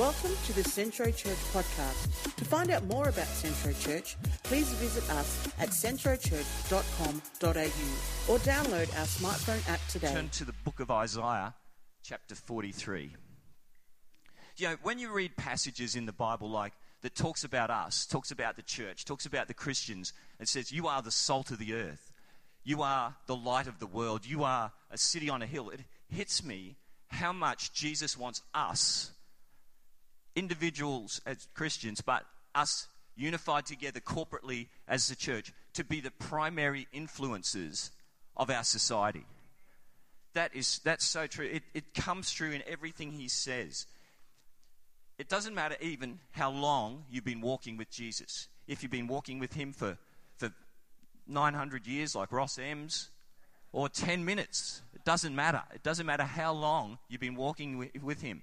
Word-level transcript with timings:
Welcome 0.00 0.32
to 0.46 0.54
the 0.54 0.64
Centro 0.64 1.10
Church 1.10 1.36
podcast. 1.52 2.34
To 2.36 2.44
find 2.46 2.70
out 2.70 2.86
more 2.86 3.10
about 3.10 3.26
Centro 3.26 3.74
Church, 3.74 4.16
please 4.44 4.72
visit 4.72 5.04
us 5.10 5.46
at 5.58 5.68
centrochurch.com.au 5.68 8.32
or 8.32 8.38
download 8.38 8.98
our 8.98 9.04
smartphone 9.04 9.68
app 9.68 9.80
today. 9.90 10.10
Turn 10.10 10.30
to 10.30 10.46
the 10.46 10.54
book 10.64 10.80
of 10.80 10.90
Isaiah, 10.90 11.52
chapter 12.02 12.34
43. 12.34 13.12
You 14.56 14.68
know, 14.68 14.76
when 14.82 14.98
you 14.98 15.12
read 15.12 15.36
passages 15.36 15.94
in 15.94 16.06
the 16.06 16.14
Bible 16.14 16.48
like 16.48 16.72
that 17.02 17.14
talks 17.14 17.44
about 17.44 17.68
us, 17.68 18.06
talks 18.06 18.30
about 18.30 18.56
the 18.56 18.62
church, 18.62 19.04
talks 19.04 19.26
about 19.26 19.48
the 19.48 19.54
Christians, 19.54 20.14
and 20.38 20.48
says, 20.48 20.72
You 20.72 20.86
are 20.86 21.02
the 21.02 21.10
salt 21.10 21.50
of 21.50 21.58
the 21.58 21.74
earth. 21.74 22.10
You 22.64 22.80
are 22.80 23.16
the 23.26 23.36
light 23.36 23.66
of 23.66 23.80
the 23.80 23.86
world. 23.86 24.24
You 24.24 24.44
are 24.44 24.72
a 24.90 24.96
city 24.96 25.28
on 25.28 25.42
a 25.42 25.46
hill. 25.46 25.68
It 25.68 25.80
hits 26.08 26.42
me 26.42 26.76
how 27.08 27.34
much 27.34 27.74
Jesus 27.74 28.16
wants 28.16 28.40
us 28.54 29.12
individuals 30.34 31.20
as 31.26 31.48
Christians, 31.54 32.00
but 32.00 32.24
us 32.54 32.86
unified 33.16 33.66
together 33.66 34.00
corporately 34.00 34.68
as 34.88 35.08
the 35.08 35.16
church 35.16 35.52
to 35.74 35.84
be 35.84 36.00
the 36.00 36.10
primary 36.10 36.86
influences 36.92 37.90
of 38.36 38.50
our 38.50 38.64
society. 38.64 39.24
That 40.34 40.54
is 40.54 40.80
that's 40.84 41.04
so 41.04 41.26
true. 41.26 41.46
It, 41.46 41.62
it 41.74 41.94
comes 41.94 42.32
through 42.32 42.52
in 42.52 42.62
everything 42.66 43.12
he 43.12 43.28
says. 43.28 43.86
It 45.18 45.28
doesn't 45.28 45.54
matter 45.54 45.76
even 45.80 46.18
how 46.30 46.50
long 46.50 47.04
you've 47.10 47.24
been 47.24 47.42
walking 47.42 47.76
with 47.76 47.90
Jesus. 47.90 48.48
If 48.66 48.82
you've 48.82 48.92
been 48.92 49.08
walking 49.08 49.38
with 49.38 49.52
him 49.52 49.72
for, 49.72 49.98
for 50.38 50.50
900 51.26 51.86
years, 51.86 52.14
like 52.14 52.32
Ross 52.32 52.58
Ems, 52.58 53.10
or 53.72 53.88
10 53.88 54.24
minutes, 54.24 54.80
it 54.94 55.04
doesn't 55.04 55.34
matter. 55.34 55.62
It 55.74 55.82
doesn't 55.82 56.06
matter 56.06 56.22
how 56.22 56.52
long 56.52 56.98
you've 57.08 57.20
been 57.20 57.34
walking 57.34 57.76
with, 57.76 58.02
with 58.02 58.22
him 58.22 58.42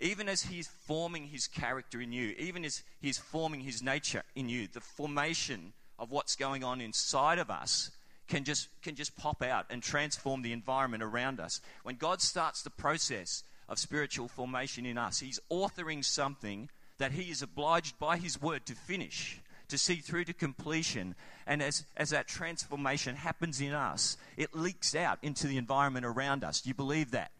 even 0.00 0.28
as 0.28 0.42
He's 0.42 0.68
forming 0.86 1.28
His 1.28 1.46
character 1.46 2.00
in 2.00 2.12
you, 2.12 2.34
even 2.38 2.64
as 2.64 2.82
He's 3.00 3.18
forming 3.18 3.60
His 3.60 3.82
nature 3.82 4.22
in 4.34 4.48
you, 4.48 4.68
the 4.68 4.80
formation 4.80 5.72
of 5.98 6.10
what's 6.10 6.36
going 6.36 6.64
on 6.64 6.80
inside 6.80 7.38
of 7.38 7.50
us 7.50 7.90
can 8.26 8.44
just, 8.44 8.68
can 8.82 8.94
just 8.94 9.16
pop 9.16 9.42
out 9.42 9.66
and 9.70 9.82
transform 9.82 10.42
the 10.42 10.52
environment 10.52 11.02
around 11.02 11.40
us. 11.40 11.60
When 11.82 11.96
God 11.96 12.20
starts 12.20 12.62
the 12.62 12.70
process 12.70 13.42
of 13.68 13.78
spiritual 13.78 14.28
formation 14.28 14.86
in 14.86 14.98
us, 14.98 15.20
He's 15.20 15.40
authoring 15.50 16.04
something 16.04 16.68
that 16.98 17.12
He 17.12 17.30
is 17.30 17.42
obliged 17.42 17.98
by 17.98 18.16
His 18.16 18.40
word 18.40 18.66
to 18.66 18.74
finish, 18.74 19.40
to 19.68 19.78
see 19.78 19.96
through 19.96 20.24
to 20.24 20.32
completion. 20.32 21.14
And 21.46 21.62
as, 21.62 21.84
as 21.96 22.10
that 22.10 22.28
transformation 22.28 23.16
happens 23.16 23.60
in 23.60 23.72
us, 23.72 24.16
it 24.36 24.54
leaks 24.54 24.94
out 24.94 25.18
into 25.22 25.46
the 25.46 25.56
environment 25.56 26.06
around 26.06 26.44
us. 26.44 26.60
Do 26.60 26.68
you 26.68 26.74
believe 26.74 27.12
that? 27.12 27.30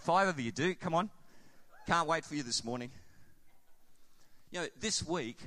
Five 0.00 0.28
of 0.28 0.40
you 0.40 0.52
do. 0.52 0.74
Come 0.74 0.94
on. 0.94 1.10
Can't 1.86 2.08
wait 2.08 2.24
for 2.24 2.34
you 2.34 2.42
this 2.42 2.64
morning. 2.64 2.90
You 4.50 4.60
know, 4.60 4.66
this 4.80 5.06
week, 5.06 5.38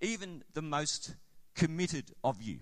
even 0.00 0.42
the 0.54 0.62
most 0.62 1.14
committed 1.54 2.12
of 2.24 2.40
you 2.40 2.60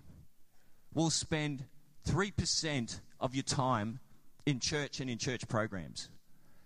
will 0.92 1.10
spend 1.10 1.64
3% 2.08 3.00
of 3.20 3.34
your 3.34 3.44
time 3.44 4.00
in 4.46 4.58
church 4.58 4.98
and 4.98 5.08
in 5.08 5.18
church 5.18 5.46
programs. 5.46 6.08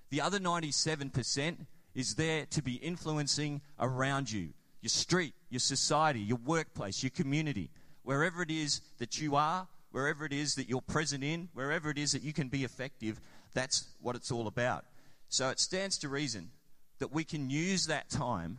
The 0.08 0.22
other 0.22 0.38
97% 0.38 1.66
is 1.94 2.14
there 2.14 2.46
to 2.46 2.62
be 2.62 2.74
influencing 2.74 3.60
around 3.78 4.30
you 4.30 4.50
your 4.80 4.88
street, 4.88 5.34
your 5.50 5.58
society, 5.60 6.20
your 6.20 6.38
workplace, 6.46 7.02
your 7.02 7.10
community, 7.10 7.68
wherever 8.04 8.42
it 8.42 8.50
is 8.50 8.80
that 8.98 9.20
you 9.20 9.34
are, 9.34 9.66
wherever 9.90 10.24
it 10.24 10.32
is 10.32 10.54
that 10.54 10.68
you're 10.68 10.80
present 10.80 11.24
in, 11.24 11.48
wherever 11.52 11.90
it 11.90 11.98
is 11.98 12.12
that 12.12 12.22
you 12.22 12.32
can 12.32 12.48
be 12.48 12.62
effective. 12.62 13.20
That's 13.54 13.88
what 14.00 14.14
it's 14.14 14.30
all 14.30 14.46
about. 14.46 14.84
So 15.28 15.50
it 15.50 15.60
stands 15.60 15.98
to 15.98 16.08
reason 16.08 16.50
that 16.98 17.12
we 17.12 17.24
can 17.24 17.50
use 17.50 17.86
that 17.86 18.08
time 18.08 18.58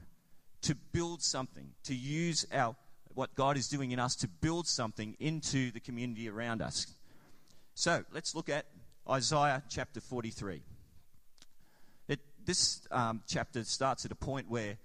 to 0.62 0.76
build 0.76 1.22
something, 1.22 1.72
to 1.84 1.96
use 1.96 2.46
our 2.54 2.76
what 3.16 3.36
God 3.36 3.58
is 3.58 3.68
doing 3.68 3.92
in 3.92 4.00
us 4.00 4.16
to 4.16 4.28
build 4.28 4.68
something 4.68 5.18
into 5.20 5.72
the 5.72 5.80
community 5.80 6.30
around 6.30 6.62
us. 6.62 6.88
So 7.74 8.04
let's 8.14 8.34
look 8.36 8.48
at 8.50 8.66
Isaiah 9.10 9.64
chapter 9.68 10.00
43. 10.00 10.62
It, 12.08 12.20
this 12.46 12.82
um, 12.92 13.22
chapter 13.28 13.64
starts 13.64 14.06
at 14.06 14.12
a 14.12 14.16
point 14.16 14.50
where 14.50 14.78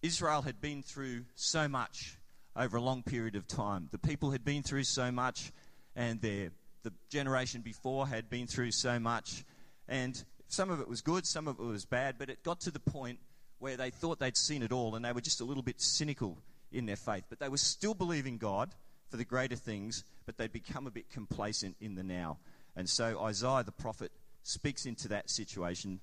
Israel 0.00 0.42
had 0.42 0.60
been 0.60 0.82
through 0.82 1.24
so 1.34 1.68
much 1.68 2.16
over 2.54 2.76
a 2.76 2.80
long 2.80 3.02
period 3.02 3.36
of 3.36 3.46
time. 3.46 3.88
The 3.90 3.98
people 3.98 4.30
had 4.30 4.44
been 4.44 4.62
through 4.62 4.84
so 4.84 5.10
much, 5.10 5.52
and 5.94 6.20
their, 6.22 6.50
the 6.82 6.92
generation 7.10 7.60
before 7.60 8.06
had 8.06 8.30
been 8.30 8.46
through 8.46 8.70
so 8.70 8.98
much. 8.98 9.44
And 9.88 10.22
some 10.48 10.70
of 10.70 10.80
it 10.80 10.88
was 10.88 11.00
good, 11.00 11.26
some 11.26 11.48
of 11.48 11.58
it 11.58 11.64
was 11.64 11.84
bad, 11.84 12.16
but 12.18 12.30
it 12.30 12.42
got 12.42 12.60
to 12.60 12.70
the 12.70 12.80
point 12.80 13.18
where 13.58 13.76
they 13.76 13.90
thought 13.90 14.18
they'd 14.18 14.36
seen 14.36 14.62
it 14.62 14.72
all 14.72 14.94
and 14.94 15.04
they 15.04 15.12
were 15.12 15.20
just 15.20 15.40
a 15.40 15.44
little 15.44 15.62
bit 15.62 15.80
cynical 15.80 16.38
in 16.72 16.86
their 16.86 16.96
faith. 16.96 17.24
But 17.28 17.40
they 17.40 17.48
were 17.48 17.56
still 17.56 17.94
believing 17.94 18.38
God 18.38 18.70
for 19.08 19.16
the 19.16 19.24
greater 19.24 19.56
things, 19.56 20.04
but 20.24 20.36
they'd 20.36 20.52
become 20.52 20.86
a 20.86 20.90
bit 20.90 21.10
complacent 21.10 21.76
in 21.80 21.94
the 21.94 22.02
now. 22.02 22.38
And 22.74 22.88
so 22.88 23.20
Isaiah 23.22 23.64
the 23.64 23.72
prophet 23.72 24.12
speaks 24.42 24.86
into 24.86 25.08
that 25.08 25.30
situation. 25.30 26.00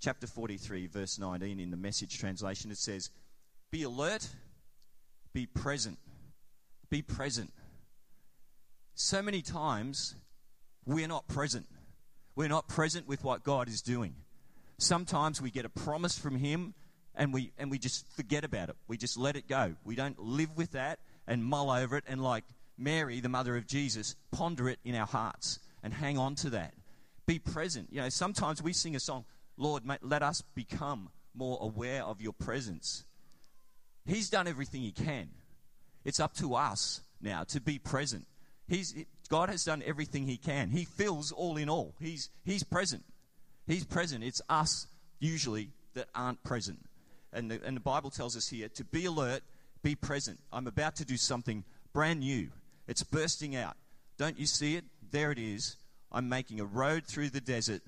Chapter 0.00 0.26
43, 0.26 0.86
verse 0.86 1.18
19, 1.18 1.60
in 1.60 1.70
the 1.70 1.76
message 1.76 2.18
translation, 2.18 2.70
it 2.70 2.78
says, 2.78 3.10
Be 3.70 3.82
alert, 3.82 4.28
be 5.32 5.46
present. 5.46 5.98
Be 6.90 7.02
present. 7.02 7.52
So 8.94 9.22
many 9.22 9.42
times 9.42 10.14
we're 10.86 11.08
not 11.08 11.26
present. 11.28 11.66
We're 12.36 12.48
not 12.48 12.68
present 12.68 13.06
with 13.06 13.22
what 13.22 13.44
God 13.44 13.68
is 13.68 13.80
doing. 13.80 14.14
Sometimes 14.78 15.40
we 15.40 15.50
get 15.50 15.64
a 15.64 15.68
promise 15.68 16.18
from 16.18 16.36
Him 16.36 16.74
and 17.14 17.32
we, 17.32 17.52
and 17.58 17.70
we 17.70 17.78
just 17.78 18.10
forget 18.16 18.44
about 18.44 18.70
it. 18.70 18.76
We 18.88 18.96
just 18.96 19.16
let 19.16 19.36
it 19.36 19.48
go. 19.48 19.74
We 19.84 19.94
don't 19.94 20.18
live 20.18 20.56
with 20.56 20.72
that 20.72 20.98
and 21.26 21.44
mull 21.44 21.70
over 21.70 21.96
it 21.96 22.04
and, 22.08 22.22
like 22.22 22.44
Mary, 22.76 23.20
the 23.20 23.28
mother 23.28 23.56
of 23.56 23.66
Jesus, 23.66 24.16
ponder 24.32 24.68
it 24.68 24.78
in 24.84 24.94
our 24.94 25.06
hearts 25.06 25.60
and 25.82 25.94
hang 25.94 26.18
on 26.18 26.34
to 26.36 26.50
that. 26.50 26.74
Be 27.26 27.38
present. 27.38 27.88
You 27.92 28.00
know, 28.00 28.08
sometimes 28.08 28.62
we 28.62 28.72
sing 28.72 28.96
a 28.96 29.00
song, 29.00 29.24
Lord, 29.56 29.84
let 30.02 30.22
us 30.22 30.42
become 30.54 31.10
more 31.34 31.58
aware 31.60 32.02
of 32.02 32.20
your 32.20 32.32
presence. 32.32 33.04
He's 34.06 34.28
done 34.28 34.48
everything 34.48 34.82
He 34.82 34.92
can. 34.92 35.30
It's 36.04 36.20
up 36.20 36.34
to 36.34 36.54
us 36.54 37.00
now 37.20 37.44
to 37.44 37.60
be 37.60 37.78
present. 37.78 38.26
He's, 38.66 38.94
God 39.34 39.48
has 39.48 39.64
done 39.64 39.82
everything 39.84 40.28
He 40.28 40.36
can. 40.36 40.70
He 40.70 40.84
fills 40.84 41.32
all 41.32 41.56
in 41.56 41.68
all. 41.68 41.96
He's, 41.98 42.30
he's 42.44 42.62
present. 42.62 43.02
He's 43.66 43.82
present. 43.82 44.22
It's 44.22 44.40
us, 44.48 44.86
usually, 45.18 45.70
that 45.94 46.06
aren't 46.14 46.40
present. 46.44 46.78
And 47.32 47.50
the, 47.50 47.60
and 47.64 47.76
the 47.76 47.80
Bible 47.80 48.10
tells 48.10 48.36
us 48.36 48.46
here 48.46 48.68
to 48.68 48.84
be 48.84 49.06
alert, 49.06 49.42
be 49.82 49.96
present. 49.96 50.38
I'm 50.52 50.68
about 50.68 50.94
to 50.96 51.04
do 51.04 51.16
something 51.16 51.64
brand 51.92 52.20
new. 52.20 52.46
It's 52.86 53.02
bursting 53.02 53.56
out. 53.56 53.74
Don't 54.18 54.38
you 54.38 54.46
see 54.46 54.76
it? 54.76 54.84
There 55.10 55.32
it 55.32 55.40
is. 55.40 55.78
I'm 56.12 56.28
making 56.28 56.60
a 56.60 56.64
road 56.64 57.04
through 57.04 57.30
the 57.30 57.40
desert, 57.40 57.82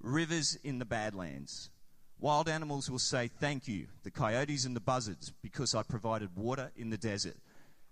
rivers 0.00 0.56
in 0.62 0.78
the 0.78 0.84
Badlands. 0.84 1.68
Wild 2.20 2.48
animals 2.48 2.88
will 2.88 3.00
say, 3.00 3.26
Thank 3.26 3.66
you, 3.66 3.88
the 4.04 4.12
coyotes 4.12 4.64
and 4.64 4.76
the 4.76 4.80
buzzards, 4.80 5.32
because 5.42 5.74
I 5.74 5.82
provided 5.82 6.36
water 6.36 6.70
in 6.76 6.90
the 6.90 6.96
desert. 6.96 7.34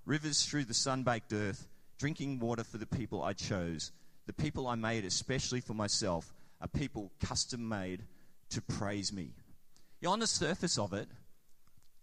Rivers 0.06 0.44
through 0.44 0.66
the 0.66 0.75
sun 0.75 1.03
baked 1.03 1.32
earth 1.32 1.66
drinking 1.99 2.38
water 2.41 2.65
for 2.65 2.78
the 2.78 2.87
people 2.87 3.22
I 3.22 3.32
chose, 3.32 3.93
the 4.27 4.32
people 4.32 4.66
I 4.66 4.75
made 4.75 5.05
especially 5.05 5.60
for 5.60 5.75
myself, 5.75 6.32
a 6.60 6.69
people 6.69 7.10
custom 7.21 7.69
made 7.69 8.03
to 8.50 8.62
praise 8.62 9.12
me. 9.12 9.34
You 10.00 10.09
know, 10.09 10.12
on 10.12 10.19
the 10.19 10.27
surface 10.27 10.78
of 10.78 10.93
it, 10.93 11.09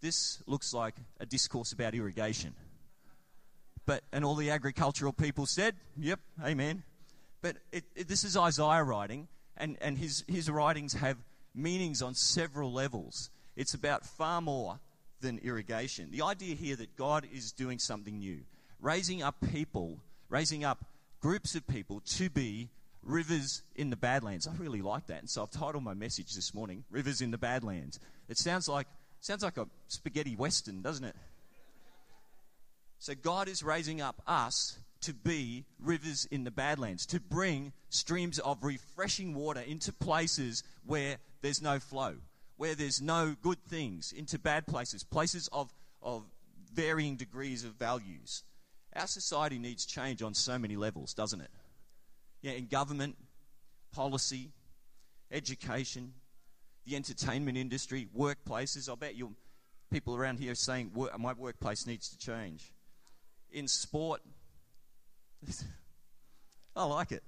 this 0.00 0.42
looks 0.46 0.74
like 0.74 0.94
a 1.20 1.26
discourse 1.26 1.72
about 1.72 1.94
irrigation. 1.94 2.54
But, 3.86 4.02
and 4.12 4.24
all 4.24 4.34
the 4.34 4.50
agricultural 4.50 5.12
people 5.12 5.46
said, 5.46 5.74
yep, 5.96 6.20
amen. 6.42 6.84
But 7.40 7.56
it, 7.72 7.84
it, 7.96 8.08
this 8.08 8.24
is 8.24 8.36
Isaiah 8.36 8.84
writing, 8.84 9.28
and, 9.56 9.76
and 9.80 9.98
his, 9.98 10.24
his 10.28 10.48
writings 10.48 10.94
have 10.94 11.18
meanings 11.54 12.02
on 12.02 12.14
several 12.14 12.72
levels. 12.72 13.30
It's 13.56 13.74
about 13.74 14.06
far 14.06 14.40
more 14.40 14.78
than 15.20 15.38
irrigation. 15.38 16.10
The 16.10 16.22
idea 16.22 16.54
here 16.54 16.76
that 16.76 16.96
God 16.96 17.26
is 17.32 17.52
doing 17.52 17.78
something 17.78 18.18
new 18.18 18.40
raising 18.82 19.22
up 19.22 19.36
people, 19.52 20.00
raising 20.28 20.64
up 20.64 20.84
groups 21.20 21.54
of 21.54 21.66
people 21.66 22.00
to 22.00 22.28
be 22.28 22.68
rivers 23.02 23.62
in 23.76 23.90
the 23.90 23.96
Badlands. 23.96 24.46
I 24.46 24.52
really 24.58 24.82
like 24.82 25.06
that. 25.06 25.20
And 25.20 25.30
so 25.30 25.42
I've 25.42 25.50
titled 25.50 25.84
my 25.84 25.94
message 25.94 26.34
this 26.34 26.52
morning, 26.52 26.84
Rivers 26.90 27.20
in 27.20 27.30
the 27.30 27.38
Badlands. 27.38 27.98
It 28.28 28.38
sounds 28.38 28.68
like, 28.68 28.88
sounds 29.20 29.42
like 29.42 29.56
a 29.56 29.66
spaghetti 29.88 30.36
western, 30.36 30.82
doesn't 30.82 31.04
it? 31.04 31.16
So 32.98 33.14
God 33.14 33.48
is 33.48 33.62
raising 33.62 34.00
up 34.00 34.20
us 34.26 34.78
to 35.02 35.12
be 35.12 35.64
rivers 35.80 36.28
in 36.30 36.44
the 36.44 36.50
Badlands, 36.50 37.06
to 37.06 37.18
bring 37.18 37.72
streams 37.88 38.38
of 38.38 38.62
refreshing 38.62 39.34
water 39.34 39.60
into 39.60 39.92
places 39.92 40.62
where 40.86 41.16
there's 41.40 41.60
no 41.60 41.80
flow, 41.80 42.14
where 42.56 42.76
there's 42.76 43.02
no 43.02 43.34
good 43.42 43.58
things, 43.64 44.12
into 44.12 44.38
bad 44.38 44.66
places, 44.66 45.02
places 45.02 45.48
of, 45.52 45.72
of 46.00 46.22
varying 46.72 47.16
degrees 47.16 47.64
of 47.64 47.72
values. 47.72 48.44
Our 48.94 49.06
society 49.06 49.58
needs 49.58 49.86
change 49.86 50.22
on 50.22 50.34
so 50.34 50.58
many 50.58 50.76
levels, 50.76 51.14
doesn't 51.14 51.40
it? 51.40 51.50
Yeah, 52.42 52.52
in 52.52 52.66
government, 52.66 53.16
policy, 53.92 54.50
education, 55.30 56.12
the 56.84 56.96
entertainment 56.96 57.56
industry, 57.56 58.08
workplaces. 58.16 58.90
I 58.90 58.94
bet 58.96 59.14
you 59.14 59.34
people 59.90 60.16
around 60.16 60.38
here 60.38 60.52
are 60.52 60.56
saying 60.56 60.92
my 61.18 61.32
workplace 61.32 61.86
needs 61.86 62.08
to 62.10 62.18
change. 62.18 62.72
In 63.50 63.68
sport, 63.68 64.20
I 66.76 66.84
like 66.84 67.12
it. 67.12 67.22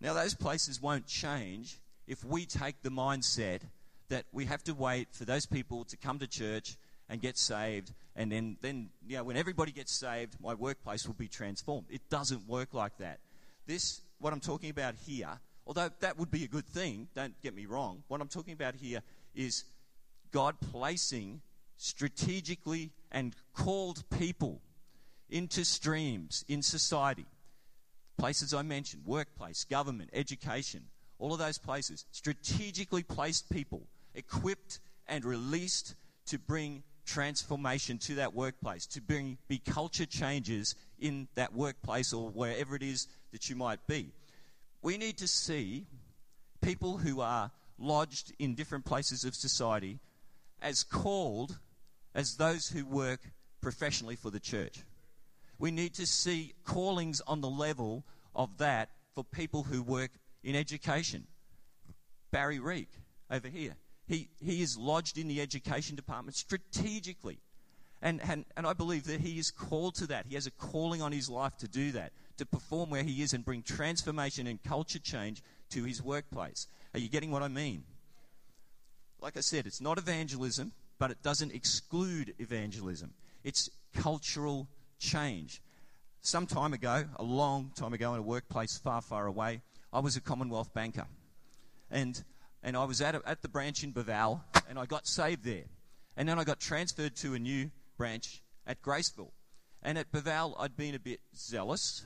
Now, 0.00 0.14
those 0.14 0.34
places 0.34 0.80
won't 0.80 1.06
change 1.06 1.78
if 2.06 2.24
we 2.24 2.46
take 2.46 2.82
the 2.82 2.90
mindset 2.90 3.60
that 4.08 4.24
we 4.32 4.46
have 4.46 4.64
to 4.64 4.74
wait 4.74 5.08
for 5.12 5.24
those 5.24 5.44
people 5.44 5.84
to 5.84 5.96
come 5.96 6.18
to 6.20 6.26
church 6.26 6.76
and 7.08 7.20
get 7.20 7.38
saved, 7.38 7.92
and 8.16 8.30
then, 8.30 8.56
then 8.60 8.90
you 9.06 9.16
know, 9.16 9.24
when 9.24 9.36
everybody 9.36 9.72
gets 9.72 9.92
saved, 9.92 10.36
my 10.42 10.54
workplace 10.54 11.06
will 11.06 11.14
be 11.14 11.28
transformed. 11.28 11.86
It 11.88 12.02
doesn't 12.10 12.46
work 12.48 12.74
like 12.74 12.98
that. 12.98 13.20
This, 13.66 14.00
what 14.18 14.32
I'm 14.32 14.40
talking 14.40 14.70
about 14.70 14.94
here, 15.06 15.38
although 15.66 15.88
that 16.00 16.18
would 16.18 16.30
be 16.30 16.44
a 16.44 16.48
good 16.48 16.66
thing, 16.66 17.08
don't 17.14 17.40
get 17.42 17.54
me 17.54 17.66
wrong, 17.66 18.02
what 18.08 18.20
I'm 18.20 18.28
talking 18.28 18.54
about 18.54 18.74
here 18.74 19.02
is 19.34 19.64
God 20.32 20.56
placing 20.60 21.40
strategically 21.76 22.90
and 23.10 23.34
called 23.54 24.02
people 24.10 24.60
into 25.30 25.64
streams 25.64 26.44
in 26.48 26.62
society. 26.62 27.26
Places 28.18 28.52
I 28.52 28.62
mentioned 28.62 29.04
workplace, 29.06 29.64
government, 29.64 30.10
education, 30.12 30.82
all 31.18 31.32
of 31.32 31.38
those 31.38 31.58
places. 31.58 32.04
Strategically 32.10 33.02
placed 33.02 33.48
people, 33.50 33.82
equipped 34.14 34.80
and 35.06 35.24
released 35.24 35.94
to 36.26 36.38
bring 36.38 36.82
transformation 37.08 37.98
to 37.98 38.16
that 38.16 38.34
workplace, 38.34 38.86
to 38.86 39.00
bring 39.00 39.38
be 39.48 39.58
culture 39.58 40.06
changes 40.06 40.74
in 41.00 41.26
that 41.34 41.54
workplace 41.54 42.12
or 42.12 42.28
wherever 42.28 42.76
it 42.76 42.82
is 42.82 43.08
that 43.32 43.48
you 43.48 43.56
might 43.56 43.84
be. 43.86 44.12
We 44.82 44.98
need 44.98 45.16
to 45.18 45.26
see 45.26 45.86
people 46.60 46.98
who 46.98 47.20
are 47.20 47.50
lodged 47.78 48.32
in 48.38 48.54
different 48.54 48.84
places 48.84 49.24
of 49.24 49.34
society 49.34 49.98
as 50.60 50.84
called 50.84 51.58
as 52.14 52.36
those 52.36 52.68
who 52.68 52.84
work 52.84 53.20
professionally 53.60 54.16
for 54.16 54.30
the 54.30 54.40
church. 54.40 54.84
We 55.58 55.70
need 55.70 55.94
to 55.94 56.06
see 56.06 56.54
callings 56.64 57.20
on 57.26 57.40
the 57.40 57.48
level 57.48 58.04
of 58.34 58.58
that 58.58 58.90
for 59.14 59.24
people 59.24 59.62
who 59.64 59.82
work 59.82 60.10
in 60.44 60.54
education. 60.54 61.26
Barry 62.30 62.58
Reek 62.58 62.90
over 63.30 63.48
here. 63.48 63.76
He, 64.08 64.28
he 64.40 64.62
is 64.62 64.78
lodged 64.78 65.18
in 65.18 65.28
the 65.28 65.40
education 65.40 65.94
department 65.94 66.34
strategically. 66.34 67.38
And, 68.00 68.20
and, 68.22 68.44
and 68.56 68.66
I 68.66 68.72
believe 68.72 69.04
that 69.04 69.20
he 69.20 69.38
is 69.38 69.50
called 69.50 69.96
to 69.96 70.06
that. 70.06 70.26
He 70.26 70.34
has 70.34 70.46
a 70.46 70.50
calling 70.52 71.02
on 71.02 71.12
his 71.12 71.28
life 71.28 71.56
to 71.58 71.68
do 71.68 71.92
that, 71.92 72.12
to 72.38 72.46
perform 72.46 72.90
where 72.90 73.02
he 73.02 73.22
is 73.22 73.34
and 73.34 73.44
bring 73.44 73.62
transformation 73.62 74.46
and 74.46 74.62
culture 74.62 75.00
change 75.00 75.42
to 75.70 75.84
his 75.84 76.02
workplace. 76.02 76.68
Are 76.94 77.00
you 77.00 77.08
getting 77.08 77.30
what 77.30 77.42
I 77.42 77.48
mean? 77.48 77.84
Like 79.20 79.36
I 79.36 79.40
said, 79.40 79.66
it's 79.66 79.80
not 79.80 79.98
evangelism, 79.98 80.72
but 80.98 81.10
it 81.10 81.22
doesn't 81.22 81.52
exclude 81.52 82.34
evangelism. 82.38 83.12
It's 83.44 83.68
cultural 83.94 84.68
change. 84.98 85.60
Some 86.22 86.46
time 86.46 86.72
ago, 86.72 87.04
a 87.16 87.22
long 87.22 87.72
time 87.74 87.92
ago, 87.92 88.14
in 88.14 88.20
a 88.20 88.22
workplace 88.22 88.78
far, 88.78 89.02
far 89.02 89.26
away, 89.26 89.60
I 89.92 90.00
was 90.00 90.16
a 90.16 90.20
Commonwealth 90.20 90.72
banker. 90.72 91.06
And, 91.90 92.22
and 92.62 92.76
I 92.76 92.84
was 92.84 93.00
at, 93.00 93.14
a, 93.14 93.22
at 93.26 93.42
the 93.42 93.48
branch 93.48 93.84
in 93.84 93.92
Baval, 93.92 94.40
and 94.68 94.78
I 94.78 94.86
got 94.86 95.06
saved 95.06 95.44
there. 95.44 95.64
And 96.16 96.28
then 96.28 96.38
I 96.38 96.44
got 96.44 96.58
transferred 96.58 97.14
to 97.16 97.34
a 97.34 97.38
new 97.38 97.70
branch 97.96 98.42
at 98.66 98.82
Graceville. 98.82 99.30
And 99.82 99.96
at 99.96 100.10
Baval, 100.10 100.54
I'd 100.58 100.76
been 100.76 100.94
a 100.94 100.98
bit 100.98 101.20
zealous. 101.36 102.04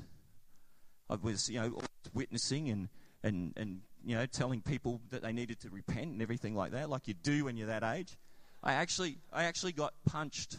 I 1.09 1.17
was, 1.17 1.49
you 1.49 1.61
know, 1.61 1.81
witnessing 2.13 2.69
and, 2.69 2.89
and, 3.23 3.55
and 3.57 3.81
you 4.05 4.15
know, 4.15 4.27
telling 4.27 4.61
people 4.61 5.01
that 5.11 5.23
they 5.23 5.33
needed 5.33 5.61
to 5.61 5.71
repent 5.71 6.09
and 6.09 6.23
everything 6.23 6.55
like 6.55 6.73
that, 6.73 6.91
like 6.91 7.09
you 7.09 7.15
do 7.15 7.47
when 7.47 7.57
you're 7.57 7.69
that 7.69 7.83
age. 7.83 8.19
I 8.63 8.75
actually, 8.75 9.19
I 9.33 9.45
actually 9.45 9.73
got 9.73 9.95
punched 10.07 10.57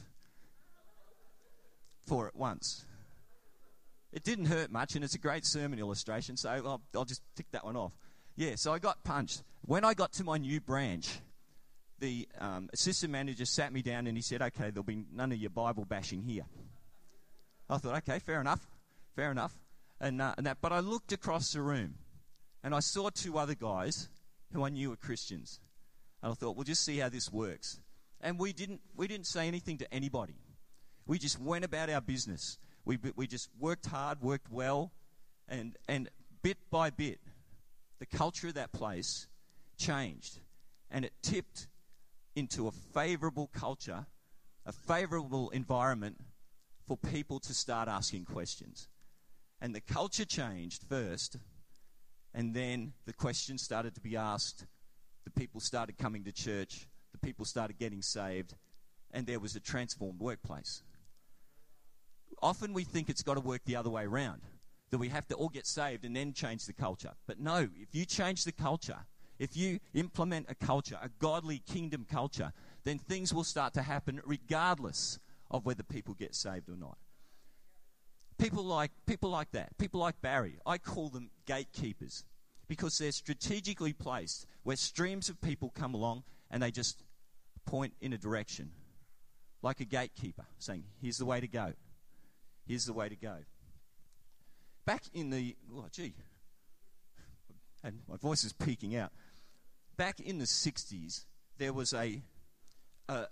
for 2.06 2.28
it 2.28 2.36
once. 2.36 2.86
It 4.12 4.24
didn't 4.24 4.46
hurt 4.46 4.72
much, 4.72 4.96
and 4.96 5.04
it's 5.04 5.16
a 5.16 5.20
great 5.20 5.46
sermon 5.46 5.80
illustration, 5.80 6.38
so 6.38 6.50
I'll, 6.50 6.82
I'll 6.96 7.06
just 7.06 7.22
tick 7.36 7.48
that 7.52 7.66
one 7.66 7.76
off. 7.76 7.94
Yeah, 8.36 8.56
so 8.56 8.74
I 8.74 8.80
got 8.80 9.04
punched. 9.04 9.44
When 9.62 9.86
I 9.86 9.94
got 9.94 10.14
to 10.14 10.24
my 10.24 10.38
new 10.38 10.60
branch, 10.60 11.20
the 12.00 12.28
um, 12.40 12.70
assistant 12.74 13.12
manager 13.12 13.46
sat 13.46 13.72
me 13.72 13.82
down 13.82 14.08
and 14.08 14.18
he 14.18 14.22
said, 14.22 14.42
Okay, 14.42 14.72
there'll 14.72 14.84
be 14.84 15.06
none 15.14 15.32
of 15.32 15.38
your 15.38 15.52
Bible 15.52 15.86
bashing 15.86 16.24
here. 16.24 16.46
I 17.70 17.78
thought, 17.78 17.98
Okay, 17.98 18.20
fair 18.20 18.42
enough, 18.42 18.68
fair 19.16 19.32
enough. 19.32 19.54
And, 20.02 20.22
uh, 20.22 20.34
and 20.38 20.46
that, 20.48 20.58
but 20.62 20.74
I 20.74 20.80
looked 20.80 21.12
across 21.14 21.54
the 21.54 21.62
room 21.62 21.96
and 22.64 22.74
I 22.74 22.80
saw 22.80 23.10
two 23.10 23.38
other 23.38 23.56
guys 23.56 24.10
who 24.52 24.66
I 24.66 24.70
knew 24.70 24.90
were 24.90 24.96
Christians. 24.96 25.60
And 26.22 26.32
I 26.32 26.36
thought, 26.36 26.56
we'll 26.56 26.64
just 26.64 26.84
see 26.84 26.98
how 26.98 27.10
this 27.10 27.32
works. 27.32 27.80
And 28.20 28.40
we 28.40 28.54
didn't, 28.54 28.82
we 28.96 29.08
didn't 29.08 29.28
say 29.28 29.48
anything 29.48 29.78
to 29.80 29.94
anybody. 29.94 30.36
We 31.06 31.20
just 31.20 31.40
went 31.40 31.66
about 31.66 31.90
our 31.90 32.02
business. 32.02 32.58
We, 32.86 32.98
we 33.16 33.28
just 33.28 33.50
worked 33.60 33.86
hard, 33.86 34.22
worked 34.22 34.50
well, 34.50 34.92
and, 35.48 35.78
and 35.88 36.10
bit 36.42 36.58
by 36.70 36.90
bit, 36.90 37.20
the 38.04 38.18
culture 38.18 38.50
of 38.50 38.56
that 38.56 38.74
place 38.74 39.28
changed. 39.78 40.40
And 40.92 41.06
it 41.06 41.14
tipped 41.22 41.68
into 42.36 42.68
a 42.68 42.72
favorable 42.72 43.50
culture, 43.54 44.06
a 44.66 44.74
favorable 44.74 45.50
environment 45.52 46.18
for 46.86 46.98
people 46.98 47.40
to 47.40 47.54
start 47.54 47.88
asking 47.88 48.26
questions. 48.26 48.90
And 49.62 49.74
the 49.74 49.80
culture 49.80 50.26
changed 50.26 50.84
first, 50.90 51.38
and 52.34 52.54
then 52.54 52.92
the 53.06 53.14
questions 53.14 53.62
started 53.62 53.96
to 53.96 54.02
be 54.02 54.18
asked. 54.18 54.66
The 55.24 55.32
people 55.32 55.62
started 55.62 55.98
coming 55.98 56.26
to 56.26 56.34
church, 56.34 56.88
the 57.14 57.20
people 57.20 57.46
started 57.46 57.80
getting 57.80 58.02
saved, 58.02 58.54
and 59.12 59.26
there 59.26 59.40
was 59.40 59.56
a 59.56 59.62
transformed 59.62 60.20
workplace. 60.20 60.84
Often 62.42 62.74
we 62.74 62.84
think 62.84 63.10
it's 63.10 63.24
got 63.24 63.36
to 63.36 63.40
work 63.40 63.62
the 63.64 63.78
other 63.78 63.90
way 63.90 64.04
around, 64.04 64.42
that 64.94 65.00
we 65.00 65.10
have 65.10 65.28
to 65.28 65.34
all 65.34 65.50
get 65.50 65.66
saved 65.66 66.06
and 66.06 66.16
then 66.16 66.34
change 66.34 66.68
the 66.68 66.72
culture. 66.72 67.14
But 67.26 67.40
no, 67.40 67.68
if 67.82 67.96
you 67.96 68.06
change 68.06 68.44
the 68.44 68.52
culture, 68.52 69.00
if 69.40 69.58
you 69.58 69.80
implement 69.96 70.46
a 70.50 70.54
culture, 70.54 71.00
a 71.02 71.10
godly 71.18 71.64
kingdom 71.66 72.06
culture, 72.08 72.54
then 72.84 73.00
things 73.00 73.34
will 73.34 73.44
start 73.44 73.74
to 73.74 73.82
happen 73.82 74.22
regardless 74.24 75.18
of 75.50 75.66
whether 75.66 75.82
people 75.82 76.14
get 76.14 76.36
saved 76.36 76.70
or 76.70 76.78
not. 76.78 77.00
People 78.38 78.64
like, 78.64 78.92
people 79.08 79.32
like 79.32 79.52
that, 79.54 79.76
people 79.80 80.00
like 80.00 80.22
Barry, 80.22 80.60
I 80.64 80.78
call 80.78 81.10
them 81.10 81.32
gatekeepers 81.48 82.24
because 82.68 83.00
they're 83.00 83.12
strategically 83.12 83.94
placed 83.94 84.46
where 84.62 84.76
streams 84.76 85.28
of 85.28 85.42
people 85.42 85.72
come 85.74 85.96
along 85.96 86.22
and 86.52 86.62
they 86.62 86.70
just 86.70 87.04
point 87.66 87.94
in 88.00 88.14
a 88.14 88.18
direction, 88.20 88.70
like 89.64 89.80
a 89.80 89.86
gatekeeper 89.86 90.46
saying, 90.60 90.84
Here's 91.02 91.18
the 91.18 91.26
way 91.26 91.42
to 91.42 91.48
go. 91.48 91.74
Here's 92.68 92.86
the 92.86 92.94
way 92.94 93.10
to 93.10 93.16
go. 93.16 93.38
Back 94.86 95.04
in 95.14 95.30
the, 95.30 95.56
oh, 95.76 95.86
gee, 95.92 96.14
and 97.84 98.00
my 98.08 98.18
voice 98.18 98.44
is 98.44 98.54
peaking 98.54 98.96
out. 98.96 99.12
Back 99.98 100.20
in 100.20 100.40
the 100.40 100.46
60s, 100.46 101.26
there 101.58 101.74
was 101.74 101.94
a, 101.94 102.22
a, 103.08 103.26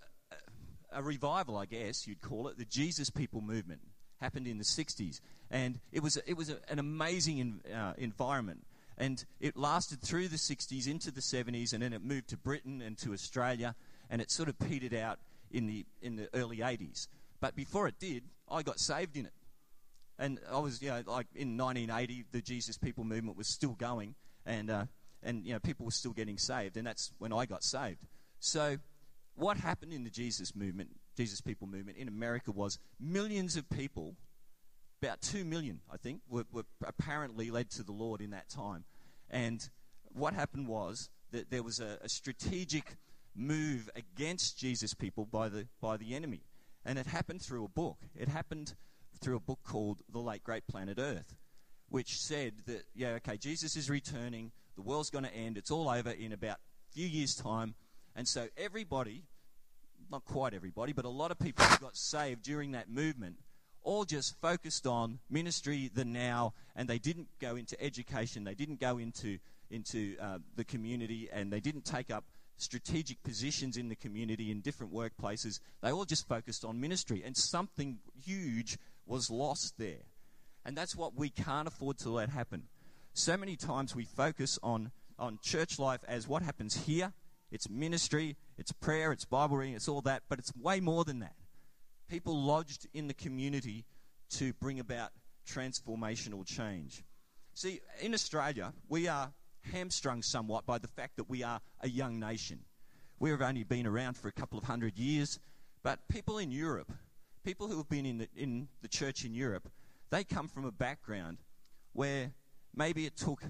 a 0.91 1.01
revival, 1.01 1.57
I 1.57 1.65
guess 1.65 2.07
you'd 2.07 2.21
call 2.21 2.47
it, 2.47 2.57
the 2.57 2.65
Jesus 2.65 3.09
People 3.09 3.41
movement 3.41 3.81
happened 4.19 4.47
in 4.47 4.57
the 4.57 4.63
60s. 4.63 5.19
And 5.49 5.79
it 5.91 6.01
was, 6.03 6.17
it 6.25 6.35
was 6.35 6.49
a, 6.49 6.57
an 6.69 6.79
amazing 6.79 7.37
in, 7.39 7.73
uh, 7.73 7.93
environment. 7.97 8.65
And 8.97 9.23
it 9.39 9.57
lasted 9.57 10.01
through 10.01 10.27
the 10.27 10.37
60s 10.37 10.87
into 10.87 11.11
the 11.11 11.21
70s, 11.21 11.73
and 11.73 11.81
then 11.81 11.91
it 11.91 12.03
moved 12.03 12.29
to 12.29 12.37
Britain 12.37 12.81
and 12.81 12.97
to 12.99 13.13
Australia, 13.13 13.75
and 14.09 14.21
it 14.21 14.29
sort 14.29 14.47
of 14.47 14.59
petered 14.59 14.93
out 14.93 15.19
in 15.49 15.65
the, 15.65 15.85
in 16.01 16.17
the 16.17 16.29
early 16.33 16.57
80s. 16.57 17.07
But 17.39 17.55
before 17.55 17.87
it 17.87 17.95
did, 17.99 18.23
I 18.49 18.61
got 18.61 18.79
saved 18.79 19.17
in 19.17 19.25
it. 19.25 19.33
And 20.21 20.39
I 20.51 20.59
was, 20.59 20.83
you 20.83 20.89
know, 20.89 21.01
like 21.07 21.25
in 21.33 21.57
1980, 21.57 22.25
the 22.31 22.41
Jesus 22.41 22.77
People 22.77 23.03
movement 23.03 23.37
was 23.37 23.47
still 23.47 23.71
going, 23.71 24.13
and, 24.45 24.69
uh, 24.69 24.85
and 25.23 25.43
you 25.43 25.51
know, 25.53 25.59
people 25.59 25.83
were 25.83 25.91
still 25.91 26.11
getting 26.11 26.37
saved, 26.37 26.77
and 26.77 26.85
that's 26.85 27.11
when 27.17 27.33
I 27.33 27.47
got 27.47 27.63
saved. 27.63 28.05
So, 28.39 28.77
what 29.33 29.57
happened 29.57 29.93
in 29.93 30.03
the 30.03 30.11
Jesus 30.11 30.55
movement, 30.55 30.91
Jesus 31.17 31.41
People 31.41 31.65
movement 31.65 31.97
in 31.97 32.07
America 32.07 32.51
was 32.51 32.77
millions 32.99 33.57
of 33.57 33.67
people, 33.71 34.13
about 35.01 35.21
2 35.21 35.43
million, 35.43 35.79
I 35.91 35.97
think, 35.97 36.21
were, 36.29 36.45
were 36.51 36.65
apparently 36.85 37.49
led 37.49 37.71
to 37.71 37.83
the 37.83 37.91
Lord 37.91 38.21
in 38.21 38.29
that 38.29 38.47
time. 38.47 38.83
And 39.31 39.67
what 40.03 40.35
happened 40.35 40.67
was 40.67 41.09
that 41.31 41.49
there 41.49 41.63
was 41.63 41.79
a, 41.79 41.97
a 42.03 42.09
strategic 42.09 42.95
move 43.35 43.89
against 43.95 44.59
Jesus 44.59 44.93
people 44.93 45.25
by 45.25 45.49
the, 45.49 45.65
by 45.81 45.97
the 45.97 46.13
enemy. 46.13 46.41
And 46.85 46.99
it 46.99 47.07
happened 47.07 47.41
through 47.41 47.65
a 47.65 47.69
book. 47.69 47.97
It 48.15 48.27
happened 48.27 48.75
through 49.21 49.35
a 49.35 49.39
book 49.39 49.59
called 49.63 50.01
The 50.11 50.19
Late 50.19 50.43
Great 50.43 50.67
Planet 50.67 50.97
Earth, 50.99 51.35
which 51.89 52.19
said 52.19 52.53
that, 52.65 52.83
yeah, 52.95 53.09
okay, 53.15 53.37
Jesus 53.37 53.75
is 53.75 53.89
returning, 53.89 54.51
the 54.75 54.81
world's 54.81 55.09
going 55.09 55.25
to 55.25 55.33
end, 55.33 55.57
it's 55.57 55.71
all 55.71 55.89
over 55.89 56.09
in 56.09 56.33
about 56.33 56.57
a 56.57 56.93
few 56.93 57.07
years' 57.07 57.35
time. 57.35 57.75
And 58.15 58.27
so 58.27 58.47
everybody, 58.57 59.23
not 60.11 60.25
quite 60.25 60.53
everybody, 60.53 60.91
but 60.91 61.05
a 61.05 61.09
lot 61.09 61.31
of 61.31 61.39
people 61.39 61.63
who 61.65 61.77
got 61.77 61.95
saved 61.95 62.43
during 62.43 62.71
that 62.71 62.89
movement 62.89 63.37
all 63.83 64.05
just 64.05 64.39
focused 64.41 64.85
on 64.85 65.19
ministry, 65.29 65.89
the 65.93 66.05
now, 66.05 66.53
and 66.75 66.87
they 66.87 66.99
didn't 66.99 67.27
go 67.39 67.55
into 67.55 67.81
education, 67.81 68.43
they 68.43 68.53
didn't 68.53 68.79
go 68.79 68.97
into 68.97 69.37
into 69.69 70.17
uh, 70.21 70.37
the 70.57 70.65
community 70.65 71.29
and 71.31 71.51
they 71.51 71.61
didn't 71.61 71.85
take 71.85 72.11
up 72.11 72.25
strategic 72.57 73.23
positions 73.23 73.77
in 73.77 73.87
the 73.89 73.95
community 73.95 74.51
in 74.51 74.59
different 74.59 74.93
workplaces. 74.93 75.59
They 75.81 75.91
all 75.91 76.05
just 76.05 76.27
focused 76.27 76.63
on 76.63 76.79
ministry, 76.79 77.23
and 77.25 77.35
something 77.35 77.99
huge 78.23 78.77
was 79.05 79.29
lost 79.29 79.77
there. 79.77 80.05
And 80.65 80.77
that's 80.77 80.95
what 80.95 81.15
we 81.15 81.29
can't 81.29 81.67
afford 81.67 81.97
to 81.99 82.09
let 82.09 82.29
happen. 82.29 82.63
So 83.13 83.35
many 83.35 83.55
times 83.55 83.95
we 83.95 84.05
focus 84.05 84.59
on, 84.63 84.91
on 85.17 85.39
church 85.41 85.79
life 85.79 86.01
as 86.07 86.27
what 86.27 86.43
happens 86.43 86.85
here. 86.85 87.13
It's 87.51 87.69
ministry, 87.69 88.37
it's 88.57 88.71
prayer, 88.71 89.11
it's 89.11 89.25
Bible 89.25 89.57
reading, 89.57 89.75
it's 89.75 89.89
all 89.89 90.01
that, 90.01 90.23
but 90.29 90.39
it's 90.39 90.55
way 90.55 90.79
more 90.79 91.03
than 91.03 91.19
that. 91.19 91.35
People 92.07 92.41
lodged 92.41 92.87
in 92.93 93.07
the 93.07 93.13
community 93.13 93.85
to 94.31 94.53
bring 94.53 94.79
about 94.79 95.09
transformational 95.45 96.45
change. 96.45 97.03
See, 97.53 97.81
in 98.01 98.13
Australia, 98.13 98.73
we 98.87 99.07
are 99.07 99.33
hamstrung 99.71 100.21
somewhat 100.21 100.65
by 100.65 100.77
the 100.77 100.87
fact 100.87 101.17
that 101.17 101.29
we 101.29 101.43
are 101.43 101.59
a 101.81 101.89
young 101.89 102.19
nation. 102.19 102.59
We 103.19 103.29
have 103.31 103.41
only 103.41 103.63
been 103.63 103.85
around 103.85 104.17
for 104.17 104.29
a 104.29 104.31
couple 104.31 104.57
of 104.57 104.65
hundred 104.65 104.97
years, 104.97 105.39
but 105.83 106.07
people 106.07 106.37
in 106.37 106.51
Europe, 106.51 106.91
people 107.43 107.67
who 107.67 107.77
have 107.77 107.89
been 107.89 108.05
in 108.05 108.17
the, 108.19 108.27
in 108.35 108.67
the 108.81 108.87
church 108.87 109.25
in 109.25 109.33
Europe, 109.33 109.69
they 110.09 110.23
come 110.23 110.47
from 110.47 110.65
a 110.65 110.71
background 110.71 111.37
where 111.93 112.31
maybe 112.75 113.05
it 113.05 113.17
took 113.17 113.43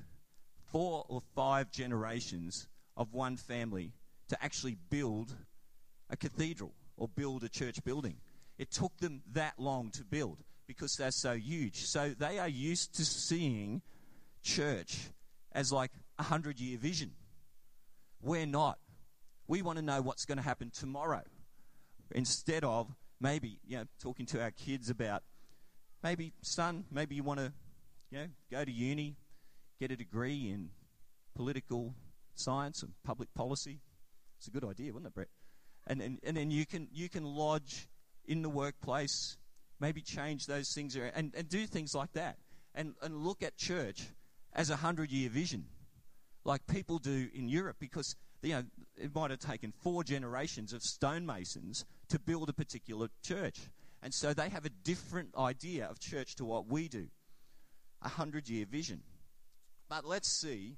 four 0.72 1.06
or 1.10 1.22
five 1.36 1.72
generations 1.72 2.68
of 2.96 3.14
one 3.14 3.38
family 3.38 3.94
to 4.30 4.44
actually 4.44 4.78
build 4.90 5.36
a 6.10 6.16
cathedral 6.16 6.74
or 6.98 7.08
build 7.08 7.44
a 7.44 7.50
church 7.50 7.84
building. 7.84 8.18
It 8.58 8.72
took 8.72 8.96
them 8.98 9.22
that 9.34 9.54
long 9.58 9.92
to 9.92 10.04
build 10.04 10.38
because 10.68 10.96
they're 10.96 11.12
so 11.12 11.34
huge. 11.34 11.86
So 11.86 12.14
they 12.18 12.40
are 12.40 12.48
used 12.48 12.96
to 12.96 13.06
seeing 13.06 13.82
church 14.44 15.10
as 15.52 15.72
like 15.72 15.92
a 16.18 16.24
hundred 16.24 16.60
year 16.60 16.78
vision. 16.78 17.12
We're 18.22 18.46
not. 18.46 18.78
We 19.48 19.62
want 19.62 19.80
to 19.80 19.84
know 19.84 20.02
what's 20.02 20.26
going 20.26 20.38
to 20.38 20.44
happen 20.44 20.70
tomorrow 20.70 21.24
instead 22.14 22.64
of 22.64 22.88
maybe 23.22 23.60
you 23.66 23.78
know 23.78 23.86
talking 24.02 24.26
to 24.26 24.42
our 24.42 24.52
kids 24.52 24.90
about 24.90 25.24
maybe 26.04 26.34
son 26.42 26.84
maybe 26.92 27.16
you 27.16 27.24
want 27.24 27.40
to 27.40 27.54
you 28.10 28.18
know 28.18 28.28
go 28.50 28.66
to 28.66 28.72
uni 28.72 29.16
get 29.80 29.92
a 29.92 29.96
degree 29.96 30.50
in 30.50 30.70
political 31.36 31.96
science 32.36 32.84
and 32.84 32.92
public 33.04 33.34
policy. 33.34 33.80
It's 34.38 34.48
a 34.48 34.52
good 34.52 34.66
idea 34.66 34.92
wouldn't 34.92 35.08
it 35.08 35.16
brett? 35.16 35.30
And, 35.88 36.02
and, 36.02 36.20
and 36.24 36.36
then 36.36 36.52
you 36.52 36.66
can 36.66 36.88
you 36.92 37.10
can 37.10 37.24
lodge 37.24 37.88
in 38.26 38.42
the 38.42 38.50
workplace 38.50 39.38
maybe 39.82 40.02
change 40.02 40.46
those 40.46 40.72
things 40.74 40.96
and, 40.96 41.34
and 41.36 41.50
do 41.50 41.66
things 41.66 41.94
like 41.94 42.14
that. 42.14 42.38
And, 42.74 42.94
and 43.02 43.18
look 43.18 43.44
at 43.44 43.58
church 43.58 44.08
as 44.54 44.70
a 44.70 44.78
hundred 44.78 45.12
year 45.12 45.30
vision, 45.30 45.66
like 46.46 46.66
people 46.68 47.00
do 47.00 47.28
in 47.34 47.50
Europe, 47.50 47.78
because 47.80 48.16
you 48.42 48.54
know 48.54 48.64
it 48.96 49.14
might 49.14 49.32
have 49.32 49.40
taken 49.40 49.74
four 49.84 50.04
generations 50.04 50.72
of 50.72 50.82
stonemasons 50.82 51.84
to 52.12 52.20
build 52.20 52.50
a 52.50 52.54
particular 52.54 53.08
church, 53.24 53.58
and 54.04 54.14
so 54.14 54.34
they 54.34 54.50
have 54.50 54.66
a 54.66 54.70
different 54.70 55.30
idea 55.38 55.88
of 55.88 56.00
church 56.00 56.36
to 56.36 56.46
what 56.46 56.68
we 56.68 56.90
do, 56.90 57.08
a 58.02 58.10
hundred 58.10 58.50
year 58.50 58.66
vision. 58.66 59.02
But 59.90 60.06
let's 60.06 60.28
see 60.28 60.78